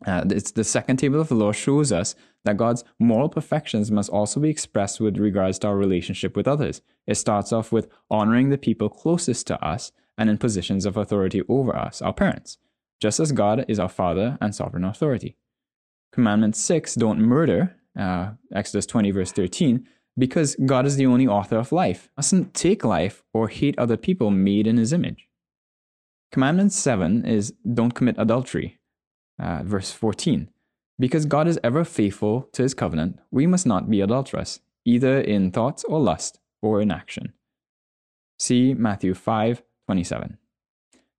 [0.05, 2.13] Uh, it's the second table of the law shows us
[2.43, 6.81] that God's moral perfections must also be expressed with regards to our relationship with others.
[7.07, 11.41] It starts off with honoring the people closest to us and in positions of authority
[11.47, 12.57] over us, our parents,
[12.99, 15.37] just as God is our Father and sovereign authority.
[16.11, 21.58] Commandment 6, don't murder, uh, Exodus 20, verse 13, because God is the only author
[21.58, 25.27] of life, mustn't take life or hate other people made in his image.
[26.32, 28.79] Commandment 7 is don't commit adultery,
[29.39, 30.49] uh, verse 14.
[30.99, 35.51] Because God is ever faithful to his covenant, we must not be adulterous, either in
[35.51, 37.34] thoughts or lust, or in action.
[38.39, 40.38] See Matthew 5 27.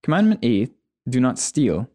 [0.03, 0.73] Commandment 8,
[1.09, 1.89] do not steal,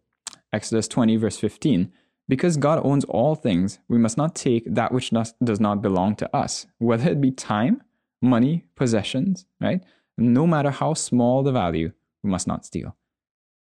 [0.53, 1.91] Exodus 20, verse 15.
[2.29, 6.33] Because God owns all things, we must not take that which does not belong to
[6.33, 7.81] us, whether it be time,
[8.21, 9.83] money, possessions, right?
[10.15, 11.91] No matter how small the value,
[12.23, 12.95] we must not steal.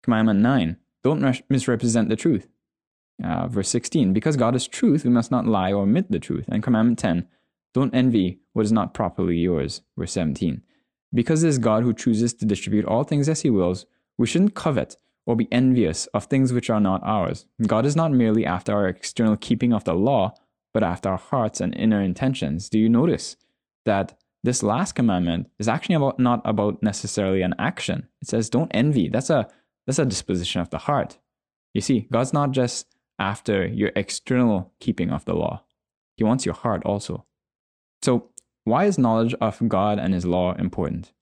[0.05, 2.47] Commandment 9, don't misrepresent the truth.
[3.23, 6.45] Uh, verse 16, because God is truth, we must not lie or omit the truth.
[6.49, 7.27] And commandment 10,
[7.73, 9.81] don't envy what is not properly yours.
[9.99, 10.62] Verse 17,
[11.12, 13.87] because it is God who chooses to distribute all things as he wills,
[14.17, 17.47] we shouldn't covet or be envious of things which are not ours.
[17.67, 20.35] God is not merely after our external keeping of the law,
[20.73, 22.69] but after our hearts and inner intentions.
[22.69, 23.37] Do you notice
[23.85, 28.09] that this last commandment is actually about not about necessarily an action?
[28.21, 29.09] It says don't envy.
[29.09, 29.49] That's a
[29.87, 31.19] that's a disposition of the heart.
[31.73, 32.87] You see, God's not just
[33.19, 35.65] after your external keeping of the law.
[36.17, 37.25] He wants your heart also.
[38.03, 38.31] So,
[38.65, 41.13] why is knowledge of God and his law important?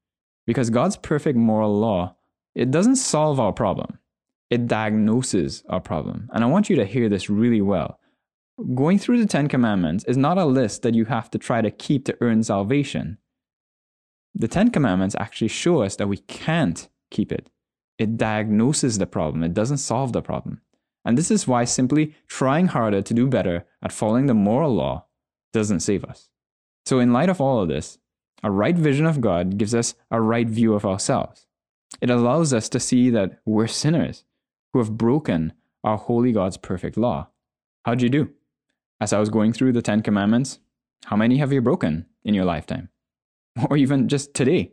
[0.46, 2.16] Because God's perfect moral law,
[2.54, 3.98] it doesn't solve our problem.
[4.50, 6.28] It diagnoses our problem.
[6.32, 7.98] And I want you to hear this really well.
[8.74, 11.70] Going through the 10 commandments is not a list that you have to try to
[11.70, 13.18] keep to earn salvation.
[14.34, 17.48] The 10 commandments actually show us that we can't keep it.
[17.98, 19.42] It diagnoses the problem.
[19.42, 20.60] It doesn't solve the problem.
[21.04, 25.06] And this is why simply trying harder to do better at following the moral law
[25.52, 26.28] doesn't save us.
[26.86, 27.98] So, in light of all of this,
[28.42, 31.46] a right vision of God gives us a right view of ourselves.
[32.00, 34.24] It allows us to see that we're sinners
[34.72, 35.52] who have broken
[35.84, 37.28] our holy God's perfect law.
[37.84, 38.30] How'd you do?
[39.00, 40.58] As I was going through the Ten Commandments,
[41.04, 42.88] how many have you broken in your lifetime?
[43.68, 44.72] Or even just today?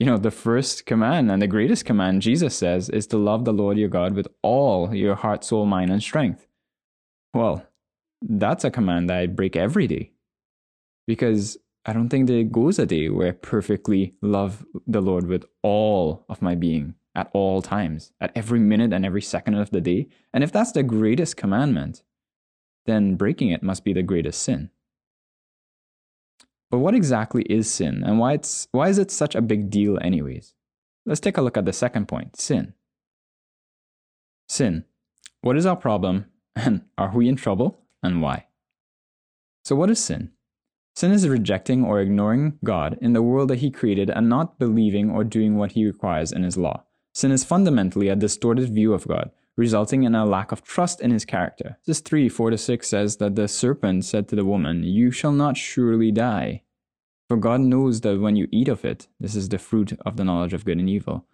[0.00, 3.52] you know, the first command and the greatest command, Jesus says, is to love the
[3.52, 6.46] Lord your God with all your heart, soul, mind, and strength.
[7.34, 7.66] Well,
[8.22, 10.12] that's a command that I break every day
[11.06, 15.44] because I don't think there goes a day where I perfectly love the Lord with
[15.62, 19.80] all of my being at all times, at every minute and every second of the
[19.80, 20.08] day.
[20.32, 22.02] And if that's the greatest commandment,
[22.86, 24.70] then breaking it must be the greatest sin.
[26.70, 29.98] But what exactly is sin and why, it's, why is it such a big deal,
[30.00, 30.54] anyways?
[31.06, 32.74] Let's take a look at the second point sin.
[34.48, 34.84] Sin.
[35.40, 38.46] What is our problem and are we in trouble and why?
[39.64, 40.30] So, what is sin?
[40.94, 45.10] Sin is rejecting or ignoring God in the world that He created and not believing
[45.10, 46.84] or doing what He requires in His law.
[47.14, 51.10] Sin is fundamentally a distorted view of God, resulting in a lack of trust in
[51.10, 51.78] His character.
[51.86, 55.32] This 3 4 to 6 says that the serpent said to the woman, You shall
[55.32, 56.62] not surely die.
[57.28, 60.24] For God knows that when you eat of it, this is the fruit of the
[60.24, 61.26] knowledge of good and evil,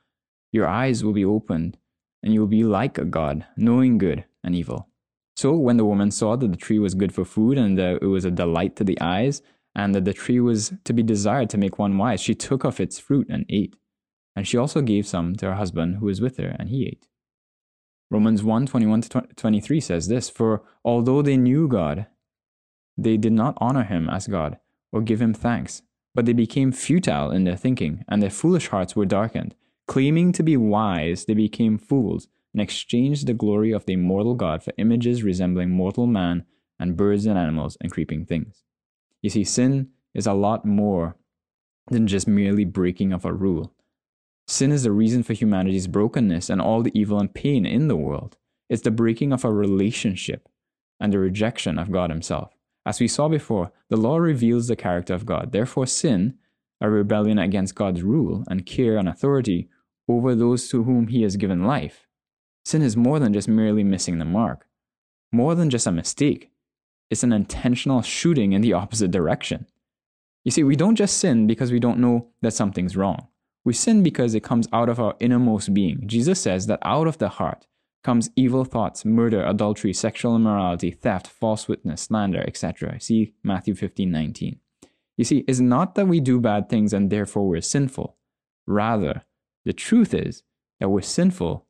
[0.52, 1.78] your eyes will be opened,
[2.22, 4.88] and you will be like a God, knowing good and evil.
[5.36, 8.06] So when the woman saw that the tree was good for food, and that it
[8.06, 9.42] was a delight to the eyes,
[9.74, 12.80] and that the tree was to be desired to make one wise, she took of
[12.80, 13.76] its fruit and ate.
[14.34, 17.06] And she also gave some to her husband who was with her, and he ate.
[18.10, 22.06] Romans 1 21 to 23 says this For although they knew God,
[22.96, 24.58] they did not honor him as God
[24.92, 25.82] or give him thanks,
[26.14, 29.54] but they became futile in their thinking, and their foolish hearts were darkened.
[29.86, 34.62] Claiming to be wise, they became fools, and exchanged the glory of the immortal God
[34.62, 36.46] for images resembling mortal man
[36.80, 38.64] and birds and animals and creeping things.
[39.20, 41.16] You see, sin is a lot more
[41.90, 43.74] than just merely breaking of a rule.
[44.46, 47.96] Sin is the reason for humanity's brokenness and all the evil and pain in the
[47.96, 48.38] world.
[48.70, 50.48] It's the breaking of a relationship
[50.98, 52.54] and the rejection of God Himself.
[52.86, 55.52] As we saw before, the law reveals the character of God.
[55.52, 56.38] Therefore, sin,
[56.80, 59.68] a rebellion against God's rule and care and authority
[60.08, 62.05] over those to whom He has given life.
[62.66, 64.66] Sin is more than just merely missing the mark,
[65.30, 66.50] more than just a mistake.
[67.10, 69.66] It's an intentional shooting in the opposite direction.
[70.42, 73.28] You see, we don't just sin because we don't know that something's wrong.
[73.64, 76.08] We sin because it comes out of our innermost being.
[76.08, 77.68] Jesus says that out of the heart
[78.02, 83.00] comes evil thoughts, murder, adultery, sexual immorality, theft, false witness, slander, etc.
[83.00, 84.58] See Matthew 15 19.
[85.16, 88.16] You see, it's not that we do bad things and therefore we're sinful.
[88.66, 89.22] Rather,
[89.64, 90.42] the truth is
[90.80, 91.65] that we're sinful,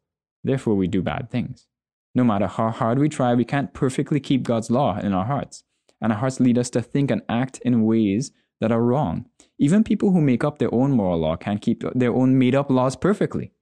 [0.46, 1.66] therefore we do bad things.
[2.14, 5.64] No matter how hard we try, we can't perfectly keep God's law in our hearts.
[6.00, 9.26] And our hearts lead us to think and act in ways that are wrong.
[9.58, 12.70] Even people who make up their own moral law can't keep their own made up
[12.70, 13.52] laws perfectly.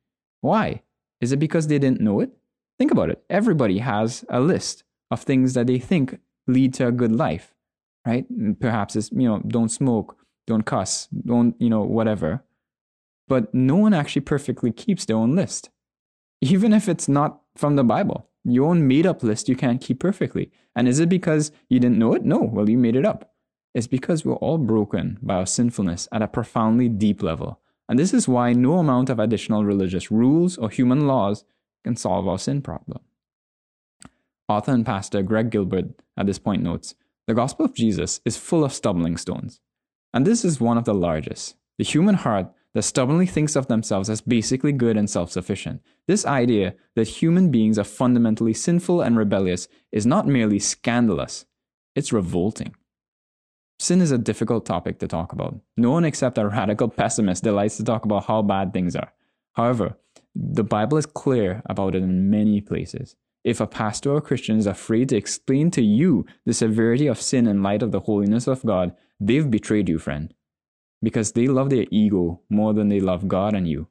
[0.41, 0.83] Why?
[1.21, 2.31] Is it because they didn't know it?
[2.79, 3.25] Think about it.
[3.31, 7.55] Everybody has a list of things that they think lead to a good life,
[8.07, 8.27] right?
[8.61, 10.17] Perhaps it's, you know, don't smoke,
[10.47, 12.45] don't cuss, don't, you know, whatever.
[13.27, 15.71] But no one actually perfectly keeps their own list.
[16.41, 20.01] Even if it's not from the Bible, your own made up list you can't keep
[20.01, 20.51] perfectly.
[20.77, 22.25] And is it because you didn't know it?
[22.25, 23.33] No, well, you made it up.
[23.75, 27.61] It's because we're all broken by our sinfulness at a profoundly deep level.
[27.89, 31.45] And this is why no amount of additional religious rules or human laws
[31.83, 33.01] can solve our sin problem.
[34.49, 36.95] Author and pastor Greg Gilbert at this point notes
[37.27, 39.61] The Gospel of Jesus is full of stumbling stones.
[40.13, 41.57] And this is one of the largest.
[41.79, 45.81] The human heart that stubbornly thinks of themselves as basically good and self sufficient.
[46.07, 51.47] This idea that human beings are fundamentally sinful and rebellious is not merely scandalous,
[51.95, 52.75] it's revolting.
[53.79, 55.59] Sin is a difficult topic to talk about.
[55.77, 59.13] No one except a radical pessimist delights to talk about how bad things are.
[59.55, 59.97] However,
[60.35, 63.17] the Bible is clear about it in many places.
[63.45, 67.47] If a pastor or Christian is afraid to explain to you the severity of sin
[67.47, 70.33] in light of the holiness of God, they've betrayed you, friend.
[71.05, 73.87] Because they love their ego more than they love God and you.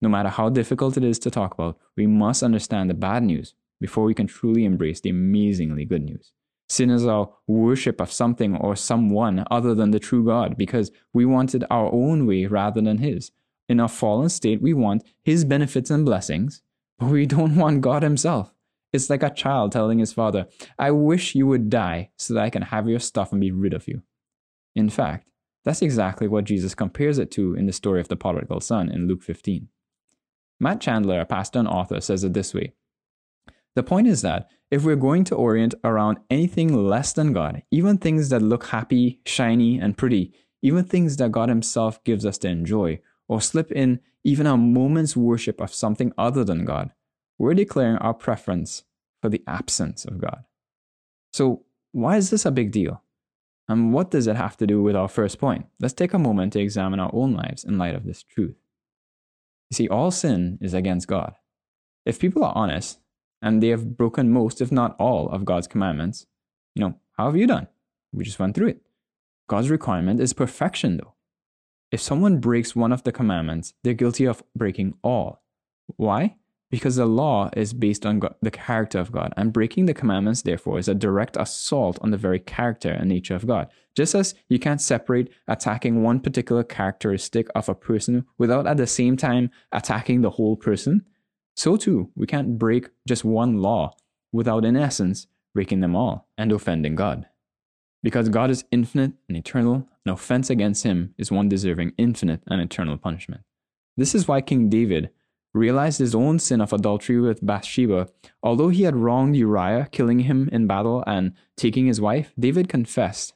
[0.00, 3.54] No matter how difficult it is to talk about, we must understand the bad news
[3.80, 6.32] before we can truly embrace the amazingly good news.
[6.68, 11.26] Sin is our worship of something or someone other than the true God because we
[11.26, 13.32] wanted our own way rather than His.
[13.68, 16.62] In our fallen state, we want His benefits and blessings,
[16.98, 18.54] but we don't want God Himself.
[18.94, 20.46] It's like a child telling his father,
[20.78, 23.74] I wish you would die so that I can have your stuff and be rid
[23.74, 24.02] of you.
[24.76, 25.28] In fact,
[25.64, 29.08] that's exactly what Jesus compares it to in the story of the prodigal son in
[29.08, 29.68] Luke 15.
[30.60, 32.74] Matt Chandler, a pastor and author, says it this way
[33.74, 37.98] The point is that if we're going to orient around anything less than God, even
[37.98, 42.48] things that look happy, shiny, and pretty, even things that God Himself gives us to
[42.48, 46.90] enjoy, or slip in even a moment's worship of something other than God,
[47.38, 48.84] we're declaring our preference
[49.20, 50.44] for the absence of God.
[51.32, 53.03] So, why is this a big deal?
[53.68, 55.66] And what does it have to do with our first point?
[55.80, 58.56] Let's take a moment to examine our own lives in light of this truth.
[59.70, 61.34] You see, all sin is against God.
[62.04, 62.98] If people are honest
[63.40, 66.26] and they have broken most, if not all, of God's commandments,
[66.74, 67.68] you know, how have you done?
[68.12, 68.82] We just went through it.
[69.48, 71.14] God's requirement is perfection, though.
[71.90, 75.42] If someone breaks one of the commandments, they're guilty of breaking all.
[75.96, 76.36] Why?
[76.74, 80.42] Because the law is based on God, the character of God, and breaking the commandments,
[80.42, 83.68] therefore, is a direct assault on the very character and nature of God.
[83.94, 88.88] Just as you can't separate attacking one particular characteristic of a person without at the
[88.88, 91.04] same time attacking the whole person,
[91.54, 93.94] so too, we can't break just one law
[94.32, 97.26] without, in essence, breaking them all and offending God.
[98.02, 102.60] Because God is infinite and eternal, an offense against him is one deserving infinite and
[102.60, 103.42] eternal punishment.
[103.96, 105.10] This is why King David
[105.54, 108.08] realized his own sin of adultery with Bathsheba.
[108.42, 113.34] Although he had wronged Uriah, killing him in battle and taking his wife, David confessed,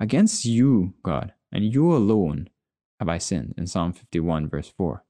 [0.00, 2.48] Against you, God, and you alone
[2.98, 5.04] have I sinned, in Psalm 51, verse 4.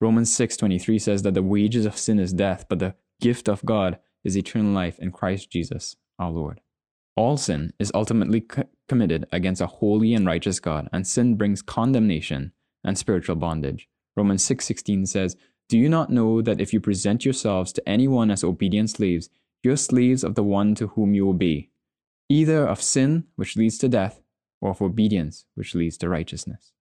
[0.00, 3.98] Romans 6:23 says that the wages of sin is death, but the gift of God
[4.24, 6.60] is eternal life in Christ Jesus, our Lord.
[7.16, 11.62] All sin is ultimately co- committed against a holy and righteous God, and sin brings
[11.62, 12.52] condemnation
[12.84, 13.88] and spiritual bondage.
[14.16, 15.36] Romans 6:16 says,
[15.68, 19.28] "Do you not know that if you present yourselves to anyone as obedient slaves,
[19.62, 21.70] you're slaves of the one to whom you obey,
[22.28, 24.22] either of sin, which leads to death,
[24.60, 26.72] or of obedience, which leads to righteousness?"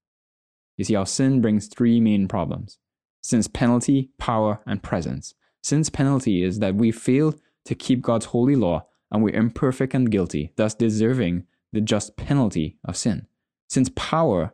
[0.77, 2.77] You see, our sin brings three main problems:
[3.21, 5.33] sin's penalty, power, and presence.
[5.61, 7.33] Sin's penalty is that we fail
[7.65, 12.77] to keep God's holy law and we're imperfect and guilty, thus deserving the just penalty
[12.83, 13.27] of sin.
[13.67, 14.53] Sin's power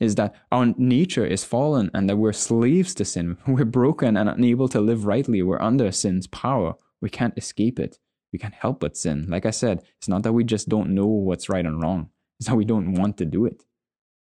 [0.00, 4.28] is that our nature is fallen and that we're slaves to sin, we're broken and
[4.28, 7.98] unable to live rightly, we're under sin's power, we can't escape it.
[8.32, 9.26] We can't help but sin.
[9.28, 12.48] Like I said, it's not that we just don't know what's right and wrong, it's
[12.48, 13.64] that we don't want to do it.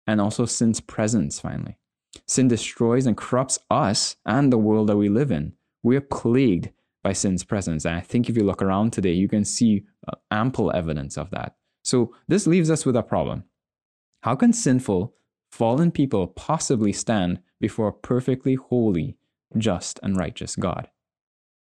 [0.08, 1.78] And also sin's presence, finally.
[2.26, 5.54] Sin destroys and corrupts us and the world that we live in.
[5.84, 6.70] We're plagued
[7.04, 7.86] by sin's presence.
[7.86, 11.30] And I think if you look around today, you can see uh, ample evidence of
[11.30, 11.56] that.
[11.84, 13.44] So this leaves us with a problem.
[14.22, 15.14] How can sinful,
[15.50, 19.18] fallen people possibly stand before a perfectly holy,
[19.58, 20.90] just, and righteous God?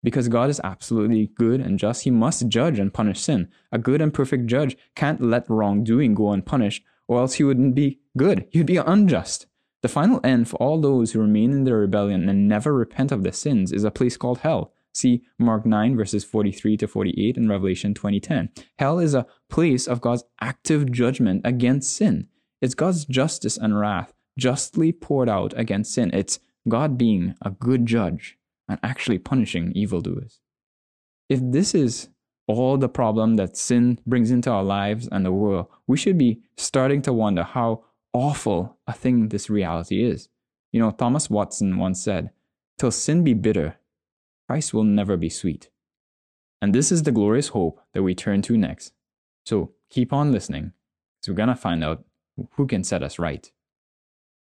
[0.04, 3.50] Because God is absolutely good and just, he must judge and punish sin.
[3.72, 8.00] A good and perfect judge can't let wrongdoing go unpunished, or else he wouldn't be
[8.18, 8.48] good.
[8.52, 9.46] He'd be unjust.
[9.82, 13.24] The final end for all those who remain in their rebellion and never repent of
[13.24, 14.74] their sins is a place called hell.
[14.94, 18.50] See Mark 9 verses 43 to 48 and Revelation 20:10.
[18.78, 22.28] Hell is a place of God's active judgment against sin.
[22.62, 26.12] It's God's justice and wrath justly poured out against sin.
[26.14, 28.38] It's God being a good judge
[28.68, 30.40] and actually punishing evildoers.
[31.28, 32.10] If this is
[32.48, 36.42] all the problem that sin brings into our lives and the world, we should be
[36.58, 37.84] starting to wonder how
[38.14, 40.30] awful a thing this reality is.
[40.72, 42.32] You know, Thomas Watson once said,
[42.78, 43.78] Till sin be bitter,
[44.48, 45.70] Christ will never be sweet.
[46.62, 48.94] And this is the glorious hope that we turn to next.
[49.46, 50.74] So keep on listening,
[51.18, 52.04] because we're going to find out
[52.52, 53.52] who can set us right.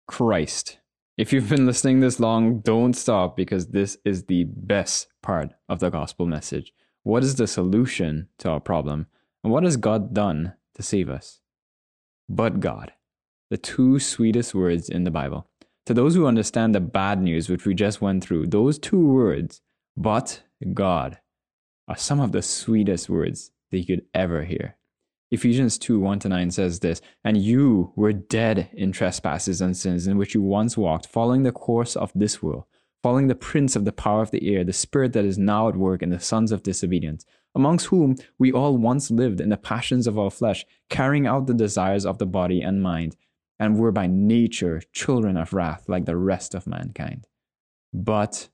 [0.07, 0.79] Christ.
[1.17, 5.81] If you've been listening this long, don't stop because this is the best part of
[5.81, 6.73] the gospel message.
[7.05, 9.07] What is the solution to our problem?
[9.43, 11.41] And what has God done to save us?
[12.29, 12.93] But God
[13.55, 15.47] the two sweetest words in the Bible.
[15.87, 19.61] To those who understand the bad news which we just went through, those two words,
[19.97, 21.21] but God,
[21.87, 24.77] are some of the sweetest words that you could ever hear.
[25.35, 30.07] Ephesians 2 1 to 9 says this, And you were dead in trespasses and sins
[30.07, 32.65] in which you once walked, following the course of this world,
[33.03, 35.77] following the prince of the power of the air, the spirit that is now at
[35.77, 40.07] work in the sons of disobedience, amongst whom we all once lived in the passions
[40.07, 43.17] of our flesh, carrying out the desires of the body and mind
[43.59, 47.27] and were by nature children of wrath like the rest of mankind.
[47.93, 48.49] But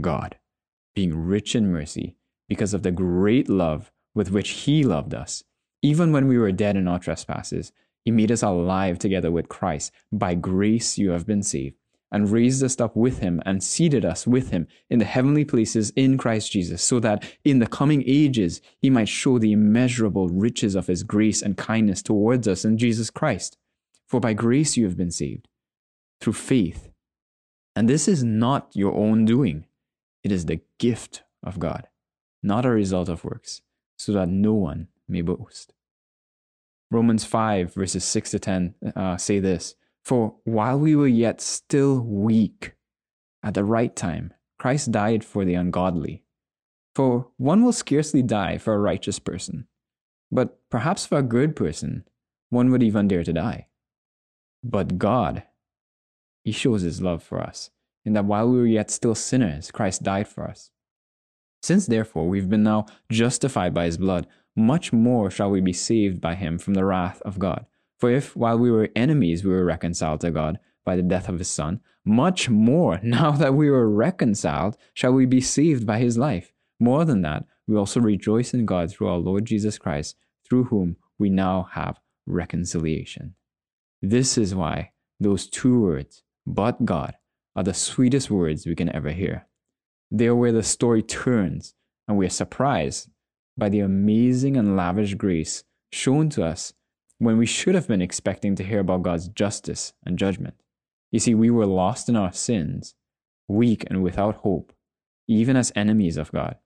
[0.00, 0.38] God,
[0.94, 2.16] being rich in mercy,
[2.48, 5.44] because of the great love with which He loved us,
[5.82, 7.72] even when we were dead in our trespasses,
[8.04, 9.92] He made us alive together with Christ.
[10.12, 11.76] By grace you have been saved,
[12.12, 15.90] and raised us up with Him, and seated us with Him in the heavenly places
[15.96, 20.74] in Christ Jesus, so that in the coming ages He might show the immeasurable riches
[20.74, 23.56] of His grace and kindness towards us in Jesus Christ.
[24.06, 25.48] For by grace you have been saved,
[26.20, 26.90] through faith.
[27.74, 29.66] And this is not your own doing,
[30.22, 31.88] it is the gift of God,
[32.42, 33.62] not a result of works,
[33.96, 34.88] so that no one
[35.22, 35.74] boast.
[36.90, 42.00] Romans 5, verses 6 to 10 uh, say this For while we were yet still
[42.00, 42.74] weak,
[43.42, 46.24] at the right time, Christ died for the ungodly.
[46.94, 49.66] For one will scarcely die for a righteous person,
[50.30, 52.04] but perhaps for a good person,
[52.50, 53.68] one would even dare to die.
[54.62, 55.44] But God,
[56.44, 57.70] He shows His love for us,
[58.04, 60.70] in that while we were yet still sinners, Christ died for us.
[61.62, 64.26] Since therefore we've been now justified by His blood,
[64.60, 67.66] much more shall we be saved by Him from the wrath of God.
[67.98, 71.38] For if, while we were enemies, we were reconciled to God by the death of
[71.38, 76.16] His Son, much more, now that we were reconciled, shall we be saved by His
[76.16, 76.52] life.
[76.78, 80.16] More than that, we also rejoice in God through our Lord Jesus Christ,
[80.48, 83.34] through whom we now have reconciliation.
[84.02, 87.14] This is why those two words, but God,
[87.54, 89.46] are the sweetest words we can ever hear.
[90.10, 91.74] They are where the story turns,
[92.08, 93.10] and we are surprised
[93.56, 96.72] by the amazing and lavish grace shown to us
[97.18, 100.54] when we should have been expecting to hear about God's justice and judgment.
[101.12, 102.94] You see, we were lost in our sins,
[103.48, 104.72] weak and without hope,
[105.28, 106.56] even as enemies of God.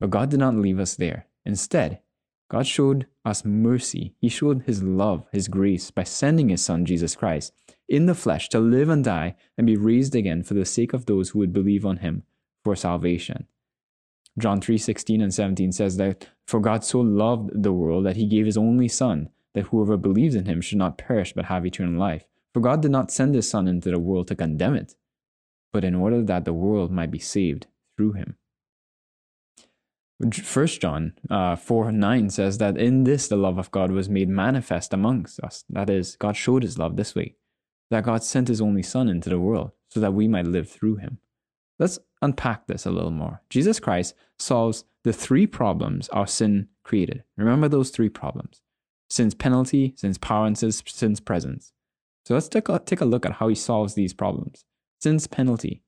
[0.00, 1.26] But God did not leave us there.
[1.44, 2.00] Instead,
[2.50, 4.14] God showed us mercy.
[4.18, 7.52] He showed His love, His grace, by sending His Son, Jesus Christ,
[7.88, 11.06] in the flesh to live and die and be raised again for the sake of
[11.06, 12.24] those who would believe on Him
[12.64, 13.46] for salvation.
[14.40, 18.26] John 3 16 and 17 says that, For God so loved the world that He
[18.26, 21.98] gave His only Son, that whoever believes in Him should not perish but have eternal
[21.98, 22.24] life.
[22.52, 24.94] For God did not send His Son into the world to condemn it,
[25.72, 27.66] but in order that the world might be saved
[27.96, 28.36] through Him.
[30.42, 34.28] First John uh, 4 9 says that in this the love of God was made
[34.28, 35.64] manifest amongst us.
[35.70, 37.36] That is, God showed his love this way
[37.90, 40.96] that God sent his only Son into the world so that we might live through
[40.96, 41.18] him.
[41.80, 43.42] Let's unpack this a little more.
[43.48, 47.24] Jesus Christ solves the three problems our sin created.
[47.38, 48.60] Remember those three problems
[49.08, 51.72] sin's penalty, sin's power, and sin's, presence.
[52.24, 54.64] So let's take a, take a look at how he solves these problems.
[55.00, 55.82] Sin's penalty.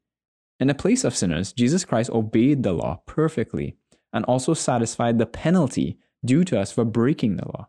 [0.59, 3.77] In the place of sinners, Jesus Christ obeyed the law perfectly
[4.13, 7.69] and also satisfied the penalty due to us for breaking the law.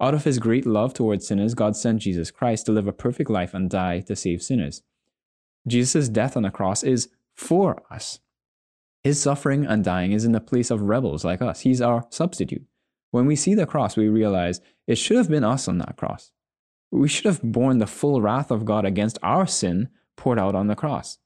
[0.00, 3.30] Out of his great love towards sinners, God sent Jesus Christ to live a perfect
[3.30, 4.82] life and die to save sinners.
[5.66, 8.20] Jesus' death on the cross is for us.
[9.02, 11.60] His suffering and dying is in the place of rebels like us.
[11.60, 12.64] He's our substitute.
[13.10, 16.32] When we see the cross, we realize it should have been us on that cross.
[16.90, 20.66] We should have borne the full wrath of God against our sin poured out on
[20.66, 21.18] the cross.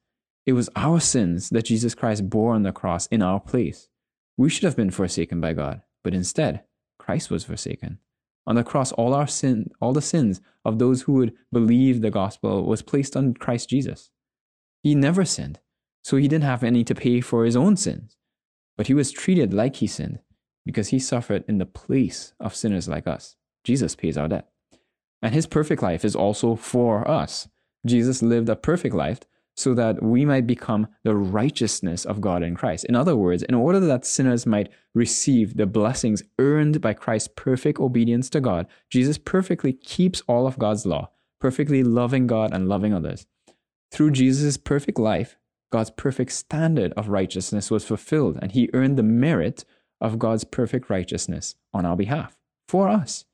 [0.46, 3.88] It was our sins that Jesus Christ bore on the cross in our place.
[4.36, 6.62] We should have been forsaken by God, but instead,
[6.98, 7.98] Christ was forsaken.
[8.46, 12.10] On the cross, all our sin, all the sins of those who would believe the
[12.10, 14.10] gospel was placed on Christ Jesus.
[14.82, 15.58] He never sinned,
[16.06, 18.16] so he didn't have any to pay for his own sins.
[18.76, 20.20] But he was treated like he sinned
[20.64, 23.34] because he suffered in the place of sinners like us.
[23.64, 24.46] Jesus pays our debt.
[25.20, 27.48] And his perfect life is also for us.
[27.84, 29.18] Jesus lived a perfect life
[29.56, 32.84] so that we might become the righteousness of God in Christ.
[32.84, 37.80] In other words, in order that sinners might receive the blessings earned by Christ's perfect
[37.80, 42.94] obedience to God, Jesus perfectly keeps all of God's law, perfectly loving God and loving
[42.94, 43.26] others.
[43.90, 45.36] Through Jesus' perfect life,
[45.76, 49.66] God's perfect standard of righteousness was fulfilled, and he earned the merit
[50.00, 52.34] of God's perfect righteousness on our behalf,
[52.66, 53.26] for us.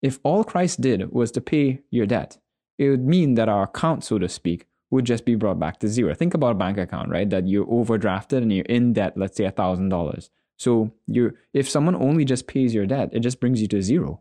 [0.00, 2.38] If all Christ did was to pay your debt,
[2.78, 5.88] it would mean that our account, so to speak, would just be brought back to
[5.88, 6.14] zero.
[6.14, 7.28] Think about a bank account, right?
[7.28, 10.30] That you're overdrafted and you're in debt, let's say a thousand dollars.
[10.56, 14.20] So you if someone only just pays your debt, it just brings you to zero.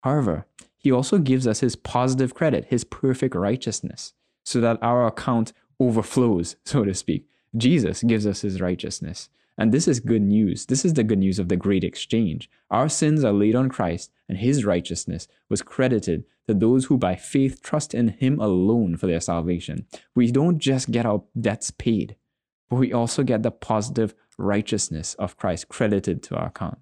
[0.00, 0.46] However,
[0.78, 4.14] he also gives us his positive credit, his perfect righteousness,
[4.46, 7.26] so that our account overflows, so to speak.
[7.56, 9.28] Jesus gives us his righteousness.
[9.58, 10.66] And this is good news.
[10.66, 12.48] This is the good news of the great exchange.
[12.70, 17.16] Our sins are laid on Christ, and his righteousness was credited to those who by
[17.16, 19.86] faith trust in him alone for their salvation.
[20.14, 22.16] We don't just get our debts paid,
[22.70, 26.78] but we also get the positive righteousness of Christ credited to our account.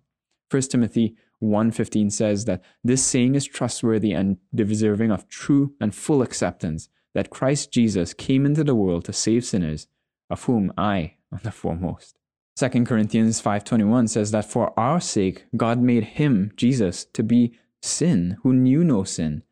[0.50, 6.22] 1 Timothy 1:15 says that this saying is trustworthy and deserving of true and full
[6.22, 9.88] acceptance that Christ Jesus came into the world to save sinners,
[10.30, 12.18] of whom I am the foremost.
[12.56, 18.36] 2 Corinthians 5:21 says that for our sake God made him Jesus to be sin
[18.42, 19.44] who knew no sin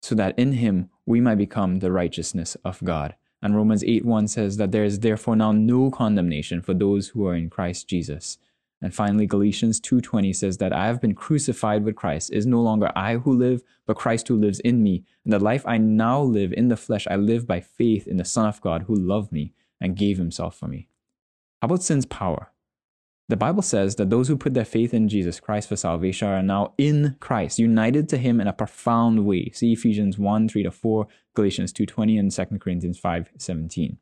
[0.00, 3.14] so that in him we might become the righteousness of God.
[3.40, 7.26] And Romans 8 1 says that there is therefore now no condemnation for those who
[7.26, 8.38] are in Christ Jesus.
[8.82, 12.30] And finally, Galatians 2.20 says that I have been crucified with Christ.
[12.30, 15.04] It is no longer I who live, but Christ who lives in me.
[15.24, 18.24] And the life I now live in the flesh, I live by faith in the
[18.24, 20.88] Son of God who loved me and gave himself for me.
[21.60, 22.50] How about sin's power?
[23.28, 26.42] The Bible says that those who put their faith in Jesus Christ for salvation are
[26.42, 29.50] now in Christ, united to him in a profound way.
[29.54, 33.98] See Ephesians 1 3 to 4, Galatians 2.20, and 2 Corinthians 5 17.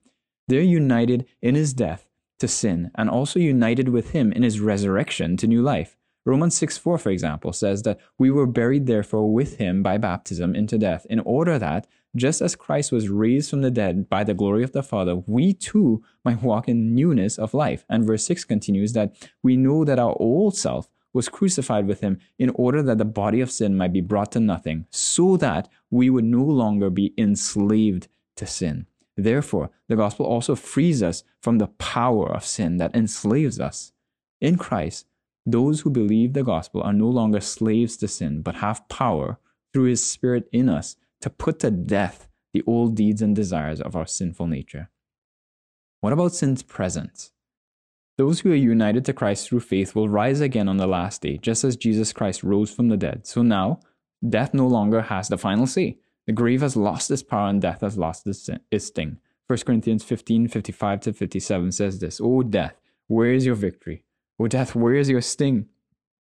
[0.48, 2.09] They're united in his death
[2.40, 5.96] to sin and also united with him in his resurrection to new life.
[6.26, 10.54] Romans 6 4, for example, says that we were buried therefore with him by baptism
[10.54, 14.34] into death, in order that, just as Christ was raised from the dead by the
[14.34, 17.84] glory of the Father, we too might walk in newness of life.
[17.88, 22.18] And verse 6 continues that we know that our old self was crucified with him
[22.38, 26.10] in order that the body of sin might be brought to nothing, so that we
[26.10, 28.86] would no longer be enslaved to sin.
[29.22, 33.92] Therefore, the gospel also frees us from the power of sin that enslaves us.
[34.40, 35.06] In Christ,
[35.46, 39.38] those who believe the gospel are no longer slaves to sin, but have power
[39.72, 43.94] through his spirit in us to put to death the old deeds and desires of
[43.94, 44.90] our sinful nature.
[46.00, 47.32] What about sin's presence?
[48.16, 51.38] Those who are united to Christ through faith will rise again on the last day,
[51.38, 53.26] just as Jesus Christ rose from the dead.
[53.26, 53.80] So now,
[54.26, 55.98] death no longer has the final say.
[56.26, 59.18] The grave has lost its power and death has lost its sting.
[59.46, 64.04] 1 Corinthians 15 55 to 57 says this O death, where is your victory?
[64.38, 65.66] O death, where is your sting?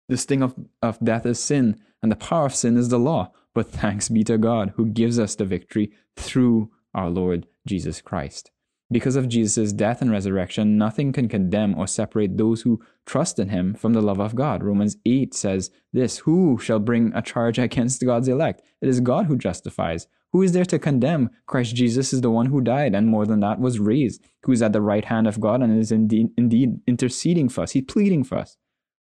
[0.09, 3.31] The sting of, of death is sin, and the power of sin is the law.
[3.53, 8.51] But thanks be to God who gives us the victory through our Lord Jesus Christ.
[8.93, 13.49] Because of Jesus' death and resurrection, nothing can condemn or separate those who trust in
[13.49, 14.63] him from the love of God.
[14.63, 18.61] Romans 8 says this Who shall bring a charge against God's elect?
[18.81, 20.05] It is God who justifies.
[20.31, 21.31] Who is there to condemn?
[21.47, 24.61] Christ Jesus is the one who died, and more than that, was raised, who is
[24.61, 27.71] at the right hand of God and is indeed, indeed interceding for us.
[27.71, 28.57] He's pleading for us.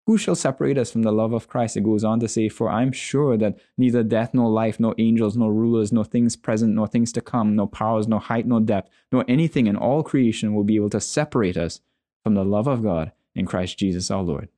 [0.07, 1.77] Who shall separate us from the love of Christ?
[1.77, 4.95] It goes on to say, For I am sure that neither death, nor life, nor
[4.99, 8.61] angels, nor rulers, nor things present, nor things to come, nor powers, nor height, nor
[8.61, 11.81] depth, nor anything in all creation will be able to separate us
[12.23, 14.49] from the love of God in Christ Jesus our Lord.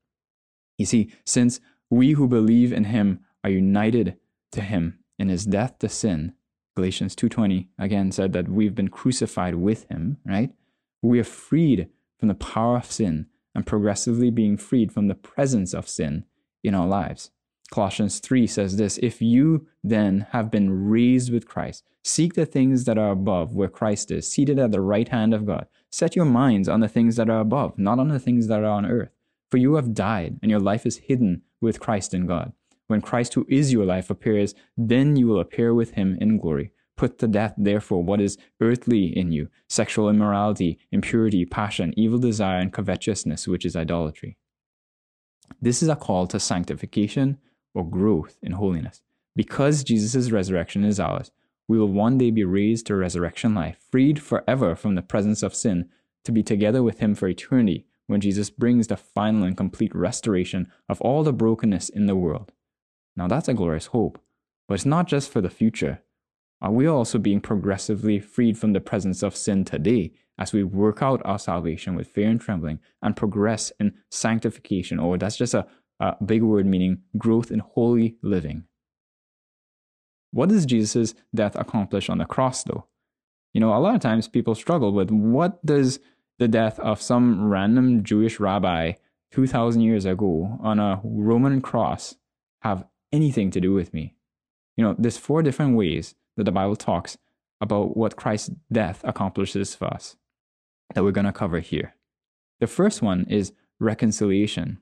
[0.77, 4.19] You see, since We who believe in him are united
[4.53, 6.35] to him in his death to sin.
[6.77, 10.53] Galatians 2:20 again said that we've been crucified with him, right?
[11.01, 11.89] We are freed
[12.19, 16.25] from the power of sin and progressively being freed from the presence of sin
[16.63, 17.31] in our lives.
[17.71, 22.85] Colossians 3 says this If you then have been raised with Christ, seek the things
[22.85, 25.67] that are above, where Christ is, seated at the right hand of God.
[25.91, 28.71] Set your minds on the things that are above, not on the things that are
[28.71, 29.11] on earth.
[29.51, 32.53] For you have died, and your life is hidden with Christ in God.
[32.87, 36.73] When Christ, who is your life, appears, then you will appear with him in glory.
[36.99, 42.59] Put to death, therefore, what is earthly in you sexual immorality, impurity, passion, evil desire,
[42.59, 44.37] and covetousness, which is idolatry.
[45.63, 47.39] This is a call to sanctification
[47.73, 49.01] or growth in holiness.
[49.37, 51.31] Because Jesus' resurrection is ours,
[51.69, 55.55] we will one day be raised to resurrection life, freed forever from the presence of
[55.55, 55.89] sin,
[56.25, 60.69] to be together with Him for eternity when Jesus brings the final and complete restoration
[60.89, 62.51] of all the brokenness in the world.
[63.17, 64.21] Now, that's a glorious hope,
[64.67, 66.03] but it's not just for the future.
[66.61, 71.03] Are we also being progressively freed from the presence of sin today as we work
[71.03, 74.99] out our salvation with fear and trembling and progress in sanctification?
[74.99, 75.67] Or that's just a,
[76.01, 78.65] a big word meaning growth in holy living.
[80.33, 82.87] What does Jesus' death accomplish on the cross, though?
[83.55, 86.01] You know, a lot of times people struggle with what does
[86.39, 88.93] the death of some random Jewish rabbi
[89.33, 92.17] 2,000 years ago on a Roman cross
[92.63, 94.17] have anything to do with me?
[94.77, 97.19] You know, there's four different ways that the Bible talks
[97.61, 100.17] about what Christ's death accomplishes for us
[100.95, 101.95] that we're going to cover here.
[102.61, 104.79] The first one is reconciliation,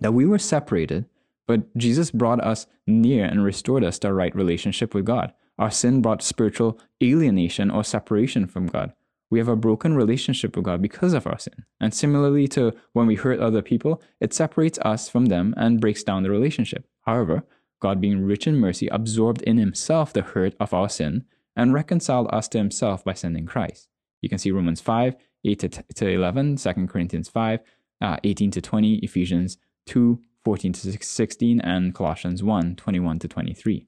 [0.00, 1.06] that we were separated,
[1.46, 5.32] but Jesus brought us near and restored us to a right relationship with God.
[5.58, 8.92] Our sin brought spiritual alienation or separation from God.
[9.30, 11.64] We have a broken relationship with God because of our sin.
[11.80, 16.02] And similarly to when we hurt other people, it separates us from them and breaks
[16.02, 16.86] down the relationship.
[17.02, 17.44] However,
[17.80, 21.24] God, being rich in mercy, absorbed in himself the hurt of our sin
[21.56, 23.88] and reconciled us to himself by sending Christ.
[24.20, 27.60] You can see Romans 5, 8 to, to 11, 2 Corinthians 5,
[28.00, 33.86] uh, 18 to 20, Ephesians 2, 14 to 16, and Colossians 1, 21 to 23.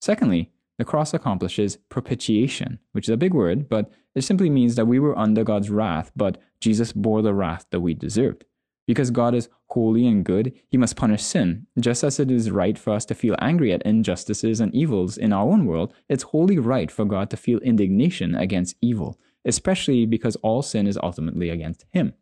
[0.00, 4.86] Secondly, the cross accomplishes propitiation, which is a big word, but it simply means that
[4.86, 8.44] we were under God's wrath, but Jesus bore the wrath that we deserved.
[8.86, 11.66] Because God is holy and good, he must punish sin.
[11.80, 15.32] Just as it is right for us to feel angry at injustices and evils in
[15.32, 20.36] our own world, it's wholly right for God to feel indignation against evil, especially because
[20.36, 22.12] all sin is ultimately against him.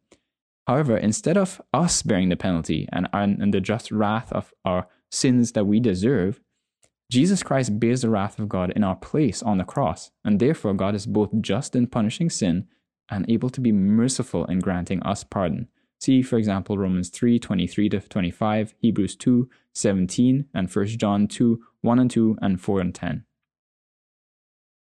[0.66, 5.52] However, instead of us bearing the penalty and, and the just wrath of our sins
[5.52, 6.40] that we deserve,
[7.10, 10.72] Jesus Christ bears the wrath of God in our place on the cross, and therefore
[10.72, 12.68] God is both just in punishing sin
[13.10, 15.68] and able to be merciful in granting us pardon.
[16.02, 21.62] See, for example, Romans 3 23 to 25, Hebrews 2 17, and 1 John 2
[21.80, 23.24] 1 and 2, and 4 and 10.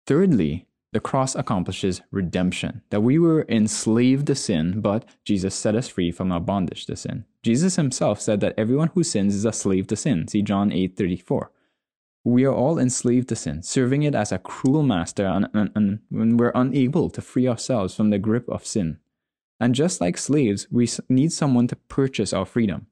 [0.07, 5.89] Thirdly, the cross accomplishes redemption, that we were enslaved to sin, but Jesus set us
[5.89, 7.25] free from our bondage to sin.
[7.41, 10.29] Jesus himself said that everyone who sins is a slave to sin.
[10.29, 11.51] See John 8 34.
[12.23, 16.39] We are all enslaved to sin, serving it as a cruel master, and, and, and
[16.39, 18.99] we're unable to free ourselves from the grip of sin.
[19.63, 22.87] And just like slaves, we need someone to purchase our freedom.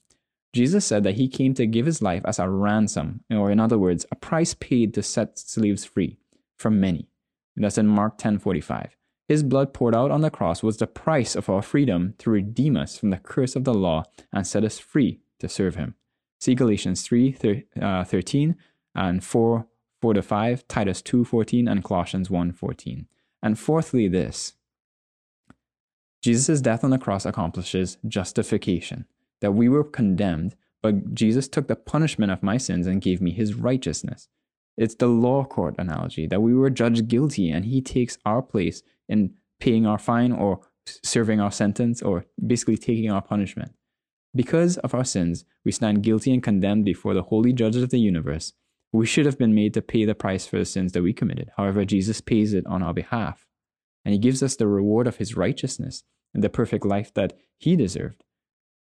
[0.54, 3.78] Jesus said that he came to give his life as a ransom, or in other
[3.78, 6.18] words, a price paid to set slaves free
[6.56, 7.10] from many.
[7.58, 8.96] That's in Mark 10:45.
[9.28, 12.78] His blood poured out on the cross was the price of our freedom to redeem
[12.78, 15.96] us from the curse of the law and set us free to serve him.
[16.40, 18.56] See Galatians 3 uh, 13
[18.96, 19.68] and 4
[20.02, 23.08] 4 to 5, Titus 2 14, and Colossians 1 14.
[23.44, 24.54] And fourthly, this
[26.22, 29.06] Jesus' death on the cross accomplishes justification,
[29.40, 33.32] that we were condemned, but Jesus took the punishment of my sins and gave me
[33.32, 34.28] his righteousness.
[34.78, 38.84] It's the law court analogy that we were judged guilty and he takes our place
[39.10, 40.62] in paying our fine or
[41.04, 43.74] serving our sentence or basically taking our punishment.
[44.34, 48.00] Because of our sins, we stand guilty and condemned before the holy judge of the
[48.00, 48.54] universe.
[48.94, 51.52] We should have been made to pay the price for the sins that we committed.
[51.58, 53.46] However, Jesus pays it on our behalf
[54.04, 57.76] and he gives us the reward of his righteousness and the perfect life that he
[57.76, 58.24] deserved.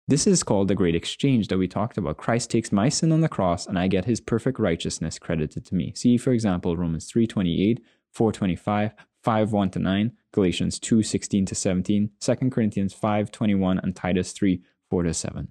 [0.07, 2.17] This is called the great exchange that we talked about.
[2.17, 5.75] Christ takes my sin on the cross and I get his perfect righteousness credited to
[5.75, 5.93] me.
[5.95, 7.79] See, for example, Romans 3:28,
[8.13, 8.91] 4:25,
[9.23, 14.33] 5 1 to 9, Galatians 2 16 to 17, 2 Corinthians 5 21, and Titus
[14.33, 15.47] 3 4 to 7.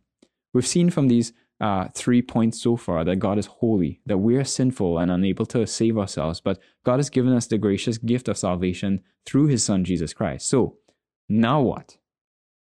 [0.52, 1.32] We've seen from these
[1.62, 5.46] uh, three points so far that God is holy, that we are sinful and unable
[5.46, 9.64] to save ourselves, but God has given us the gracious gift of salvation through his
[9.64, 10.48] Son, Jesus Christ.
[10.48, 10.78] So,
[11.28, 11.98] now what?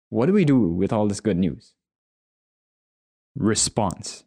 [0.09, 1.75] What do we do with all this good news?
[3.37, 4.25] Response.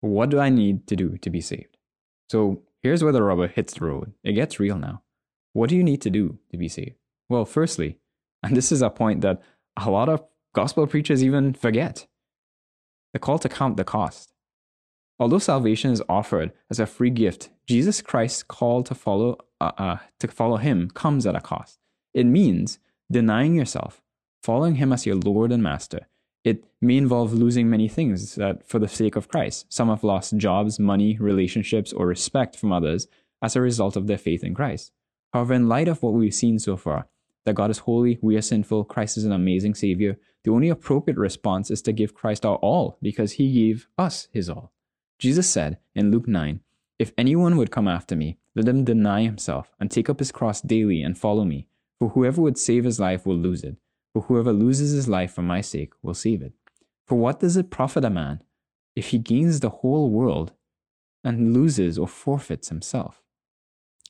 [0.00, 1.76] What do I need to do to be saved?
[2.28, 4.14] So here's where the rubber hits the road.
[4.24, 5.02] It gets real now.
[5.52, 6.96] What do you need to do to be saved?
[7.28, 7.98] Well, firstly,
[8.42, 9.40] and this is a point that
[9.76, 12.08] a lot of gospel preachers even forget
[13.12, 14.32] the call to count the cost.
[15.18, 19.96] Although salvation is offered as a free gift, Jesus Christ's call to follow uh, uh,
[20.20, 21.78] to follow Him comes at a cost.
[22.14, 22.78] It means
[23.10, 24.02] denying yourself,
[24.42, 26.06] following Him as your Lord and Master.
[26.44, 29.66] It may involve losing many things that for the sake of Christ.
[29.68, 33.08] Some have lost jobs, money, relationships, or respect from others
[33.42, 34.92] as a result of their faith in Christ.
[35.32, 37.08] However, in light of what we've seen so far,
[37.48, 41.18] that God is holy, we are sinful, Christ is an amazing Savior, the only appropriate
[41.18, 44.72] response is to give Christ our all because He gave us His all.
[45.18, 46.60] Jesus said in Luke 9,
[46.98, 50.60] If anyone would come after me, let him deny himself and take up his cross
[50.60, 51.68] daily and follow me.
[51.98, 53.76] For whoever would save his life will lose it,
[54.14, 56.52] but whoever loses his life for my sake will save it.
[57.06, 58.42] For what does it profit a man
[58.94, 60.52] if he gains the whole world
[61.24, 63.22] and loses or forfeits himself?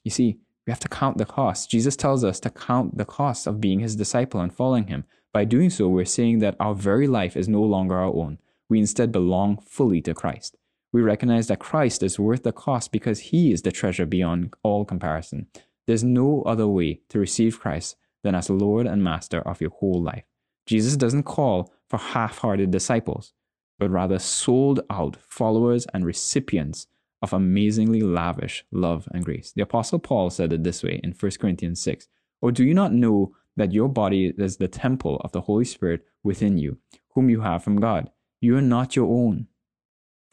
[0.03, 0.39] You see,
[0.69, 1.69] we have to count the cost.
[1.69, 5.05] Jesus tells us to count the cost of being his disciple and following him.
[5.33, 8.39] By doing so, we're saying that our very life is no longer our own.
[8.69, 10.57] We instead belong fully to Christ
[10.93, 14.85] we recognize that Christ is worth the cost because he is the treasure beyond all
[14.85, 15.47] comparison.
[15.87, 20.03] There's no other way to receive Christ than as Lord and Master of your whole
[20.03, 20.25] life.
[20.67, 23.33] Jesus doesn't call for half hearted disciples,
[23.79, 26.87] but rather sold out followers and recipients
[27.23, 29.53] of amazingly lavish love and grace.
[29.55, 32.09] The Apostle Paul said it this way in 1 Corinthians 6
[32.41, 36.05] Or do you not know that your body is the temple of the Holy Spirit
[36.23, 36.79] within you,
[37.15, 38.11] whom you have from God?
[38.41, 39.49] You are not your own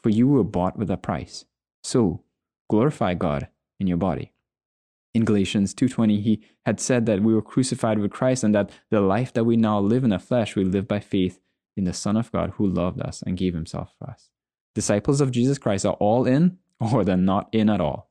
[0.06, 1.46] for you were bought with a price.
[1.82, 2.22] So,
[2.70, 3.48] glorify God
[3.80, 4.30] in your body.
[5.14, 9.00] In Galatians 2:20 he had said that we were crucified with Christ and that the
[9.00, 11.40] life that we now live in the flesh we live by faith
[11.76, 14.30] in the Son of God who loved us and gave himself for us.
[14.76, 18.10] Disciples of Jesus Christ are all in or they're not in at all.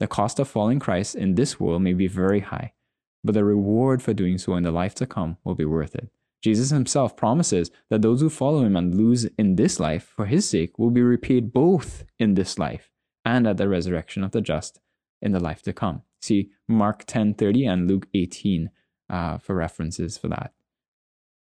[0.00, 2.72] The cost of following Christ in this world may be very high,
[3.22, 6.08] but the reward for doing so in the life to come will be worth it.
[6.42, 10.46] Jesus himself promises that those who follow him and lose in this life for his
[10.46, 12.90] sake will be repaid both in this life
[13.24, 14.78] and at the resurrection of the just
[15.22, 16.02] in the life to come.
[16.20, 18.70] See Mark 10:30 and Luke 18
[19.08, 20.52] uh, for references for that.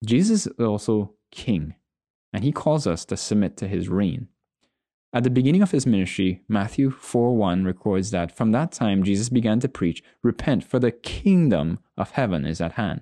[0.04, 1.76] Jesus is also king,
[2.34, 4.30] and he calls us to submit to his reign.
[5.12, 9.60] At the beginning of his ministry, Matthew 4:1 records that from that time Jesus began
[9.62, 13.02] to preach, "Repent, for the kingdom of heaven is at hand."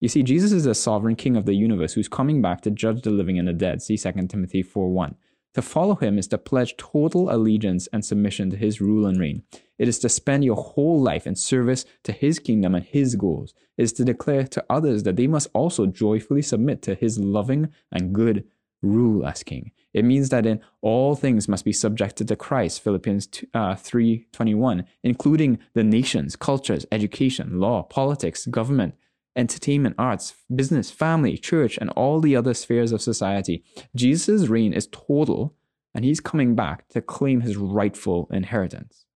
[0.00, 3.02] You see, Jesus is the sovereign king of the universe who's coming back to judge
[3.02, 3.82] the living and the dead.
[3.82, 5.16] See 2 Timothy 4 1.
[5.54, 9.42] To follow him is to pledge total allegiance and submission to his rule and reign.
[9.76, 13.54] It is to spend your whole life in service to his kingdom and his goals.
[13.76, 17.70] It is to declare to others that they must also joyfully submit to his loving
[17.90, 18.44] and good
[18.82, 19.72] rule as king.
[19.92, 25.58] It means that in all things must be subjected to Christ, Philippians uh, 3.21, including
[25.74, 28.94] the nations, cultures, education, law, politics, government,
[29.36, 33.64] entertainment, arts, business, family, church, and all the other spheres of society.
[33.94, 35.56] Jesus' reign is total,
[35.94, 39.06] and he's coming back to claim his rightful inheritance.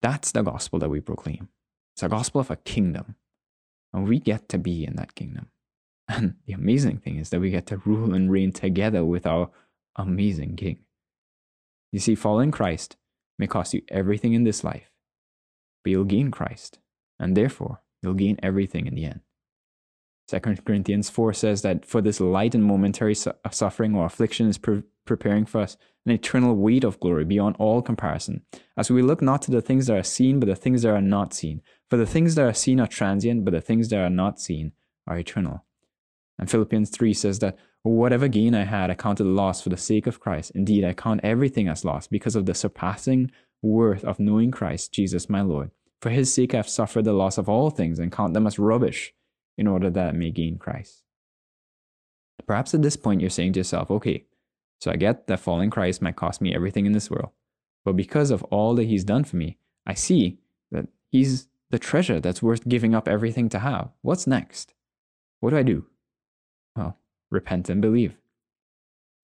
[0.00, 1.48] That's the gospel that we proclaim.
[1.94, 3.14] It's a gospel of a kingdom,
[3.92, 5.50] and we get to be in that kingdom.
[6.08, 9.50] And the amazing thing is that we get to rule and reign together with our
[9.96, 10.78] amazing king.
[11.92, 12.96] You see, following Christ
[13.38, 14.90] may cost you everything in this life,
[15.84, 16.78] but you'll gain Christ,
[17.18, 19.20] and therefore you'll gain everything in the end.
[20.28, 24.48] 2 Corinthians 4 says that for this light and momentary su- uh, suffering or affliction
[24.48, 25.76] is pre- preparing for us
[26.06, 28.42] an eternal weight of glory beyond all comparison,
[28.76, 31.00] as we look not to the things that are seen, but the things that are
[31.02, 31.60] not seen.
[31.90, 34.72] For the things that are seen are transient, but the things that are not seen
[35.06, 35.64] are eternal.
[36.38, 40.06] And Philippians 3 says that whatever gain I had, I counted loss for the sake
[40.06, 40.52] of Christ.
[40.54, 43.30] Indeed, I count everything as loss because of the surpassing
[43.60, 45.70] worth of knowing Christ, Jesus my Lord
[46.02, 48.58] for his sake I have suffered the loss of all things and count them as
[48.58, 49.14] rubbish
[49.56, 51.04] in order that I may gain Christ.
[52.44, 54.24] Perhaps at this point you're saying to yourself, okay,
[54.80, 57.30] so I get that following Christ might cost me everything in this world.
[57.84, 60.40] But because of all that he's done for me, I see
[60.72, 63.90] that he's the treasure that's worth giving up everything to have.
[64.02, 64.74] What's next?
[65.38, 65.86] What do I do?
[66.76, 66.98] Well,
[67.30, 68.16] repent and believe.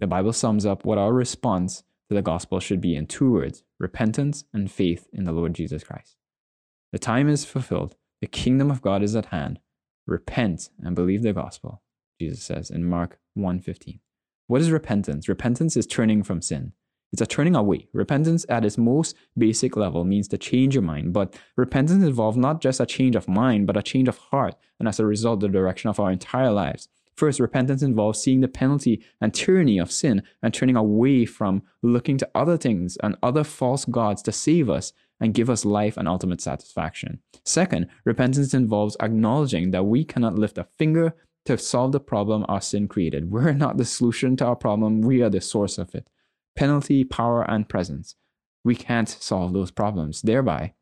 [0.00, 3.64] The Bible sums up what our response to the gospel should be in two words
[3.78, 6.16] repentance and faith in the Lord Jesus Christ.
[6.92, 7.96] The time is fulfilled.
[8.20, 9.60] The kingdom of God is at hand.
[10.06, 11.82] Repent and believe the gospel,
[12.18, 14.00] Jesus says in Mark 1:15.
[14.46, 15.28] What is repentance?
[15.28, 16.72] Repentance is turning from sin.
[17.12, 17.88] It's a turning away.
[17.92, 22.60] Repentance at its most basic level means to change your mind, but repentance involves not
[22.60, 25.48] just a change of mind, but a change of heart, and as a result, the
[25.48, 26.88] direction of our entire lives.
[27.18, 32.16] First, repentance involves seeing the penalty and tyranny of sin and turning away from looking
[32.18, 36.06] to other things and other false gods to save us and give us life and
[36.06, 37.18] ultimate satisfaction.
[37.44, 41.12] Second, repentance involves acknowledging that we cannot lift a finger
[41.46, 43.30] to solve the problem our sin created.
[43.32, 46.08] We're not the solution to our problem, we are the source of it.
[46.54, 48.14] Penalty, power, and presence.
[48.62, 50.22] We can't solve those problems.
[50.22, 50.74] Thereby,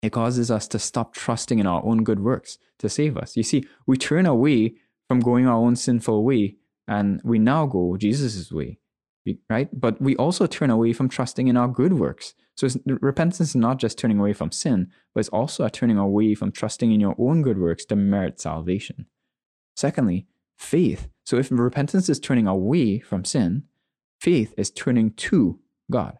[0.00, 3.36] it causes us to stop trusting in our own good works to save us.
[3.36, 4.76] You see, we turn away
[5.08, 6.56] from going our own sinful way
[6.86, 8.78] and we now go Jesus' way,
[9.50, 9.68] right?
[9.78, 12.34] But we also turn away from trusting in our good works.
[12.56, 16.34] So repentance is not just turning away from sin, but it's also a turning away
[16.34, 19.06] from trusting in your own good works to merit salvation.
[19.76, 21.08] Secondly, faith.
[21.24, 23.64] So if repentance is turning away from sin,
[24.20, 26.18] faith is turning to God.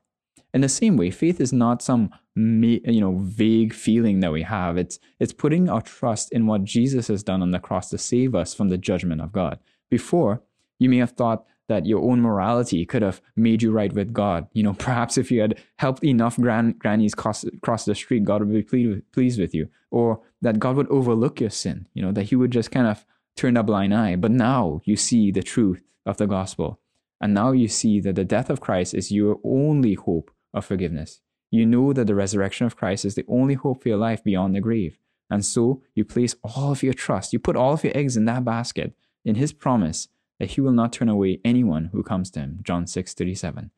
[0.55, 4.77] In the same way, faith is not some you know vague feeling that we have.
[4.77, 8.35] It's it's putting our trust in what Jesus has done on the cross to save
[8.35, 9.59] us from the judgment of God.
[9.91, 10.43] Before,
[10.79, 14.47] you may have thought that your own morality could have made you right with God.
[14.53, 18.41] You know, perhaps if you had helped enough gran- grannies cross, cross the street, God
[18.41, 21.87] would be pleased pleased with you, or that God would overlook your sin.
[21.95, 23.05] You know, that He would just kind of
[23.37, 24.17] turn a blind eye.
[24.17, 26.81] But now you see the truth of the gospel.
[27.21, 31.21] And now you see that the death of Christ is your only hope of forgiveness.
[31.51, 34.55] You know that the resurrection of Christ is the only hope for your life beyond
[34.55, 34.99] the grave.
[35.31, 38.25] And so you place all of your trust, you put all of your eggs in
[38.27, 38.95] that basket,
[39.25, 42.61] in his promise that he will not turn away anyone who comes to him.
[42.63, 43.71] John 6 37.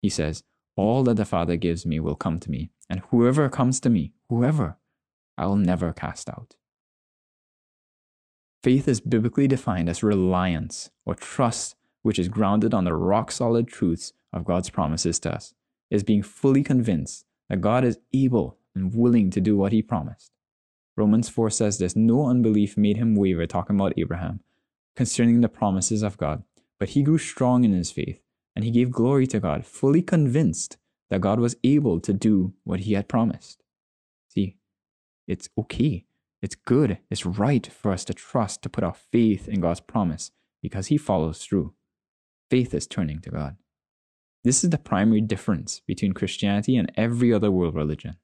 [0.00, 0.44] He says,
[0.76, 4.12] All that the Father gives me will come to me, and whoever comes to me,
[4.28, 4.78] whoever,
[5.36, 6.56] I will never cast out.
[8.62, 13.66] Faith is biblically defined as reliance or trust which is grounded on the rock solid
[13.66, 15.54] truths of God's promises to us
[15.90, 20.32] is being fully convinced that God is able and willing to do what he promised.
[20.96, 24.40] Romans 4 says this no unbelief made him waver, talking about Abraham,
[24.94, 26.44] concerning the promises of God,
[26.78, 28.20] but he grew strong in his faith,
[28.54, 30.76] and he gave glory to God, fully convinced
[31.10, 33.62] that God was able to do what he had promised.
[34.28, 34.56] See,
[35.26, 36.06] it's okay,
[36.42, 40.30] it's good, it's right for us to trust, to put our faith in God's promise,
[40.62, 41.74] because he follows through.
[42.50, 43.56] Faith is turning to God.
[44.44, 48.16] This is the primary difference between Christianity and every other world religion.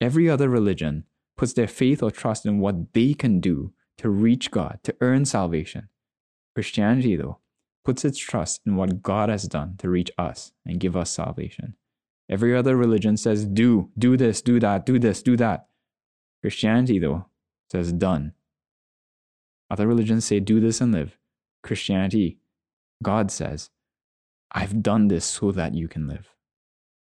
[0.00, 1.04] Every other religion
[1.36, 5.24] puts their faith or trust in what they can do to reach God, to earn
[5.24, 5.88] salvation.
[6.54, 7.38] Christianity, though,
[7.84, 11.74] puts its trust in what God has done to reach us and give us salvation.
[12.28, 15.66] Every other religion says, do, do this, do that, do this, do that.
[16.42, 17.26] Christianity, though,
[17.72, 18.34] says, done.
[19.68, 21.18] Other religions say, do this and live.
[21.62, 22.38] Christianity,
[23.02, 23.70] God says,
[24.52, 26.28] I've done this so that you can live.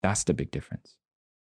[0.01, 0.95] That's the big difference.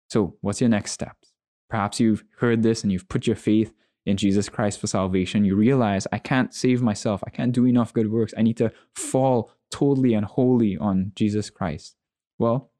[0.10, 1.34] So, what's your next steps?
[1.70, 3.74] Perhaps you've heard this and you've put your faith
[4.06, 5.46] in Jesus Christ for salvation.
[5.46, 7.24] You realize, I can't save myself.
[7.26, 8.34] I can't do enough good works.
[8.38, 11.96] I need to fall totally and wholly on Jesus Christ.
[12.38, 12.72] Well,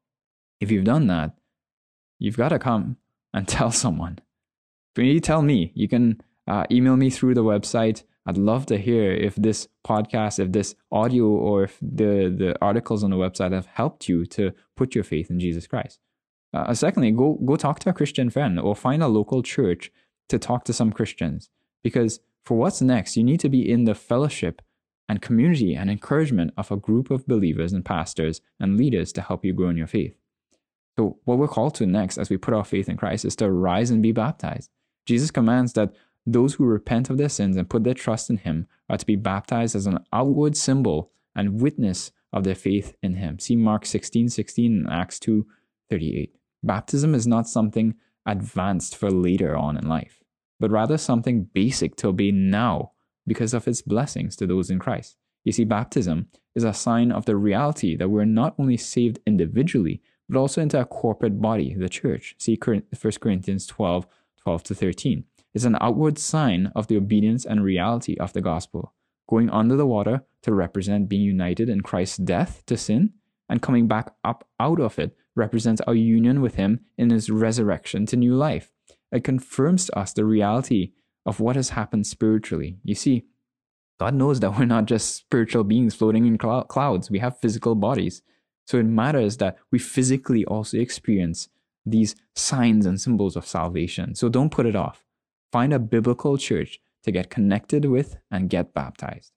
[0.60, 1.36] if you've done that,
[2.18, 2.96] you've got to come
[3.32, 4.18] and tell someone.
[4.94, 8.38] If you need to tell me, you can uh, email me through the website I'd
[8.38, 13.10] love to hear if this podcast, if this audio, or if the, the articles on
[13.10, 15.98] the website have helped you to put your faith in Jesus Christ.
[16.54, 19.90] Uh, secondly, go, go talk to a Christian friend or find a local church
[20.28, 21.50] to talk to some Christians.
[21.82, 24.62] Because for what's next, you need to be in the fellowship
[25.08, 29.44] and community and encouragement of a group of believers and pastors and leaders to help
[29.44, 30.14] you grow in your faith.
[30.96, 33.50] So, what we're called to next as we put our faith in Christ is to
[33.50, 34.70] rise and be baptized.
[35.04, 35.92] Jesus commands that
[36.32, 39.16] those who repent of their sins and put their trust in Him are to be
[39.16, 43.38] baptized as an outward symbol and witness of their faith in Him.
[43.38, 45.46] See Mark 16 16 and Acts 2
[45.88, 46.34] 38.
[46.62, 47.94] Baptism is not something
[48.26, 50.22] advanced for later on in life,
[50.58, 52.92] but rather something basic to obey now
[53.26, 55.16] because of its blessings to those in Christ.
[55.44, 60.02] You see, baptism is a sign of the reality that we're not only saved individually,
[60.28, 62.34] but also into a corporate body, the church.
[62.38, 62.82] See 1
[63.20, 64.06] Corinthians 12
[64.42, 65.24] 12 to 13
[65.54, 68.94] is an outward sign of the obedience and reality of the gospel.
[69.28, 73.12] Going under the water to represent being united in Christ's death to sin,
[73.48, 78.06] and coming back up out of it represents our union with Him in His resurrection
[78.06, 78.70] to new life.
[79.12, 80.92] It confirms to us the reality
[81.26, 82.78] of what has happened spiritually.
[82.84, 83.26] You see,
[83.98, 87.74] God knows that we're not just spiritual beings floating in cl- clouds, we have physical
[87.74, 88.22] bodies.
[88.66, 91.48] So it matters that we physically also experience
[91.84, 94.14] these signs and symbols of salvation.
[94.14, 95.04] So don't put it off
[95.52, 99.32] find a biblical church to get connected with and get baptized.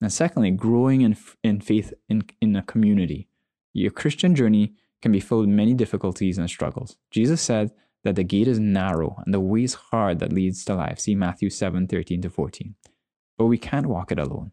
[0.00, 3.28] And secondly, growing in, in faith in, in a community.
[3.72, 6.96] Your Christian journey can be filled with many difficulties and struggles.
[7.10, 7.72] Jesus said
[8.04, 10.98] that the gate is narrow and the way is hard that leads to life.
[10.98, 12.74] See Matthew 7 13 to 14.
[13.38, 14.52] But we can't walk it alone.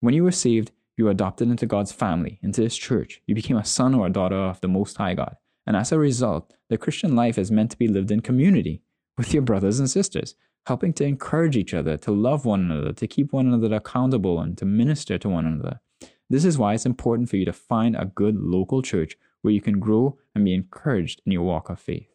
[0.00, 3.20] When you were saved, you were adopted into God's family, into His church.
[3.26, 5.36] You became a son or a daughter of the Most High God.
[5.66, 8.82] And as a result, the Christian life is meant to be lived in community
[9.16, 10.34] with your brothers and sisters,
[10.66, 14.58] helping to encourage each other, to love one another, to keep one another accountable, and
[14.58, 15.80] to minister to one another.
[16.28, 19.60] This is why it's important for you to find a good local church where you
[19.60, 22.08] can grow and be encouraged in your walk of faith.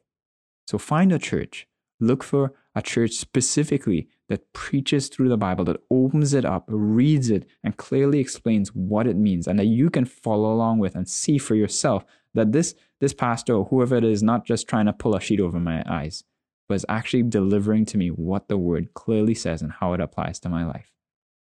[0.67, 1.67] So find a church.
[1.99, 7.29] Look for a church specifically that preaches through the Bible, that opens it up, reads
[7.29, 11.07] it, and clearly explains what it means, and that you can follow along with and
[11.07, 14.93] see for yourself that this, this pastor or whoever it is not just trying to
[14.93, 16.23] pull a sheet over my eyes,
[16.68, 20.39] but is actually delivering to me what the word clearly says and how it applies
[20.39, 20.91] to my life.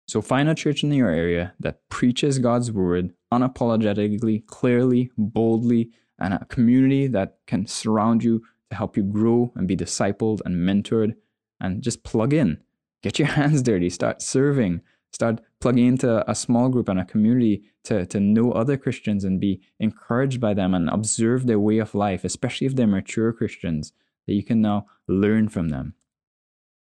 [0.07, 6.33] So find a church in your area that preaches God's word unapologetically, clearly, boldly, and
[6.33, 11.15] a community that can surround you to help you grow and be discipled and mentored
[11.59, 12.59] and just plug in.
[13.03, 17.63] Get your hands dirty, start serving, start plugging into a small group and a community
[17.83, 21.95] to, to know other Christians and be encouraged by them and observe their way of
[21.95, 23.93] life, especially if they're mature Christians,
[24.25, 25.95] that you can now learn from them.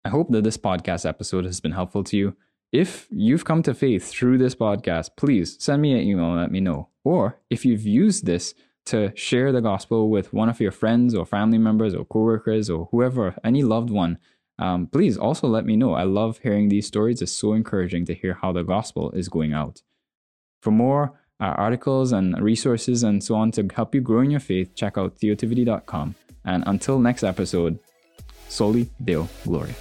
[0.04, 2.36] I hope that this podcast episode has been helpful to you.
[2.72, 6.50] If you've come to faith through this podcast, please send me an email and let
[6.50, 6.88] me know.
[7.04, 8.54] Or if you've used this
[8.86, 12.88] to share the gospel with one of your friends or family members or coworkers or
[12.90, 14.18] whoever, any loved one,
[14.58, 15.94] um, please also let me know.
[15.94, 17.22] I love hearing these stories.
[17.22, 19.82] It's so encouraging to hear how the gospel is going out.
[20.62, 24.40] For more uh, articles and resources and so on to help you grow in your
[24.40, 26.14] faith, check out theotivity.com.
[26.44, 27.78] And until next episode,
[28.49, 29.74] soli Deo Gloria.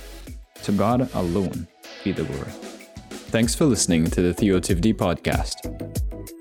[0.64, 1.68] To God alone
[2.04, 2.52] be the glory.
[3.30, 5.56] Thanks for listening to the Theotivity podcast.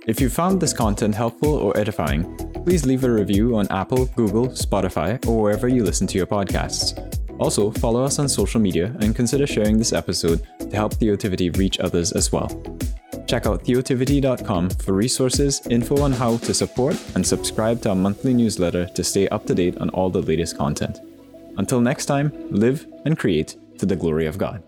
[0.06, 4.48] If you found this content helpful or edifying, please leave a review on Apple, Google,
[4.48, 6.94] Spotify, or wherever you listen to your podcasts.
[7.38, 11.80] Also, follow us on social media and consider sharing this episode to help Theotivity reach
[11.80, 12.48] others as well.
[13.26, 18.32] Check out theotivity.com for resources, info on how to support, and subscribe to our monthly
[18.32, 21.00] newsletter to stay up to date on all the latest content.
[21.56, 24.62] Until next time, live and create to the glory of God.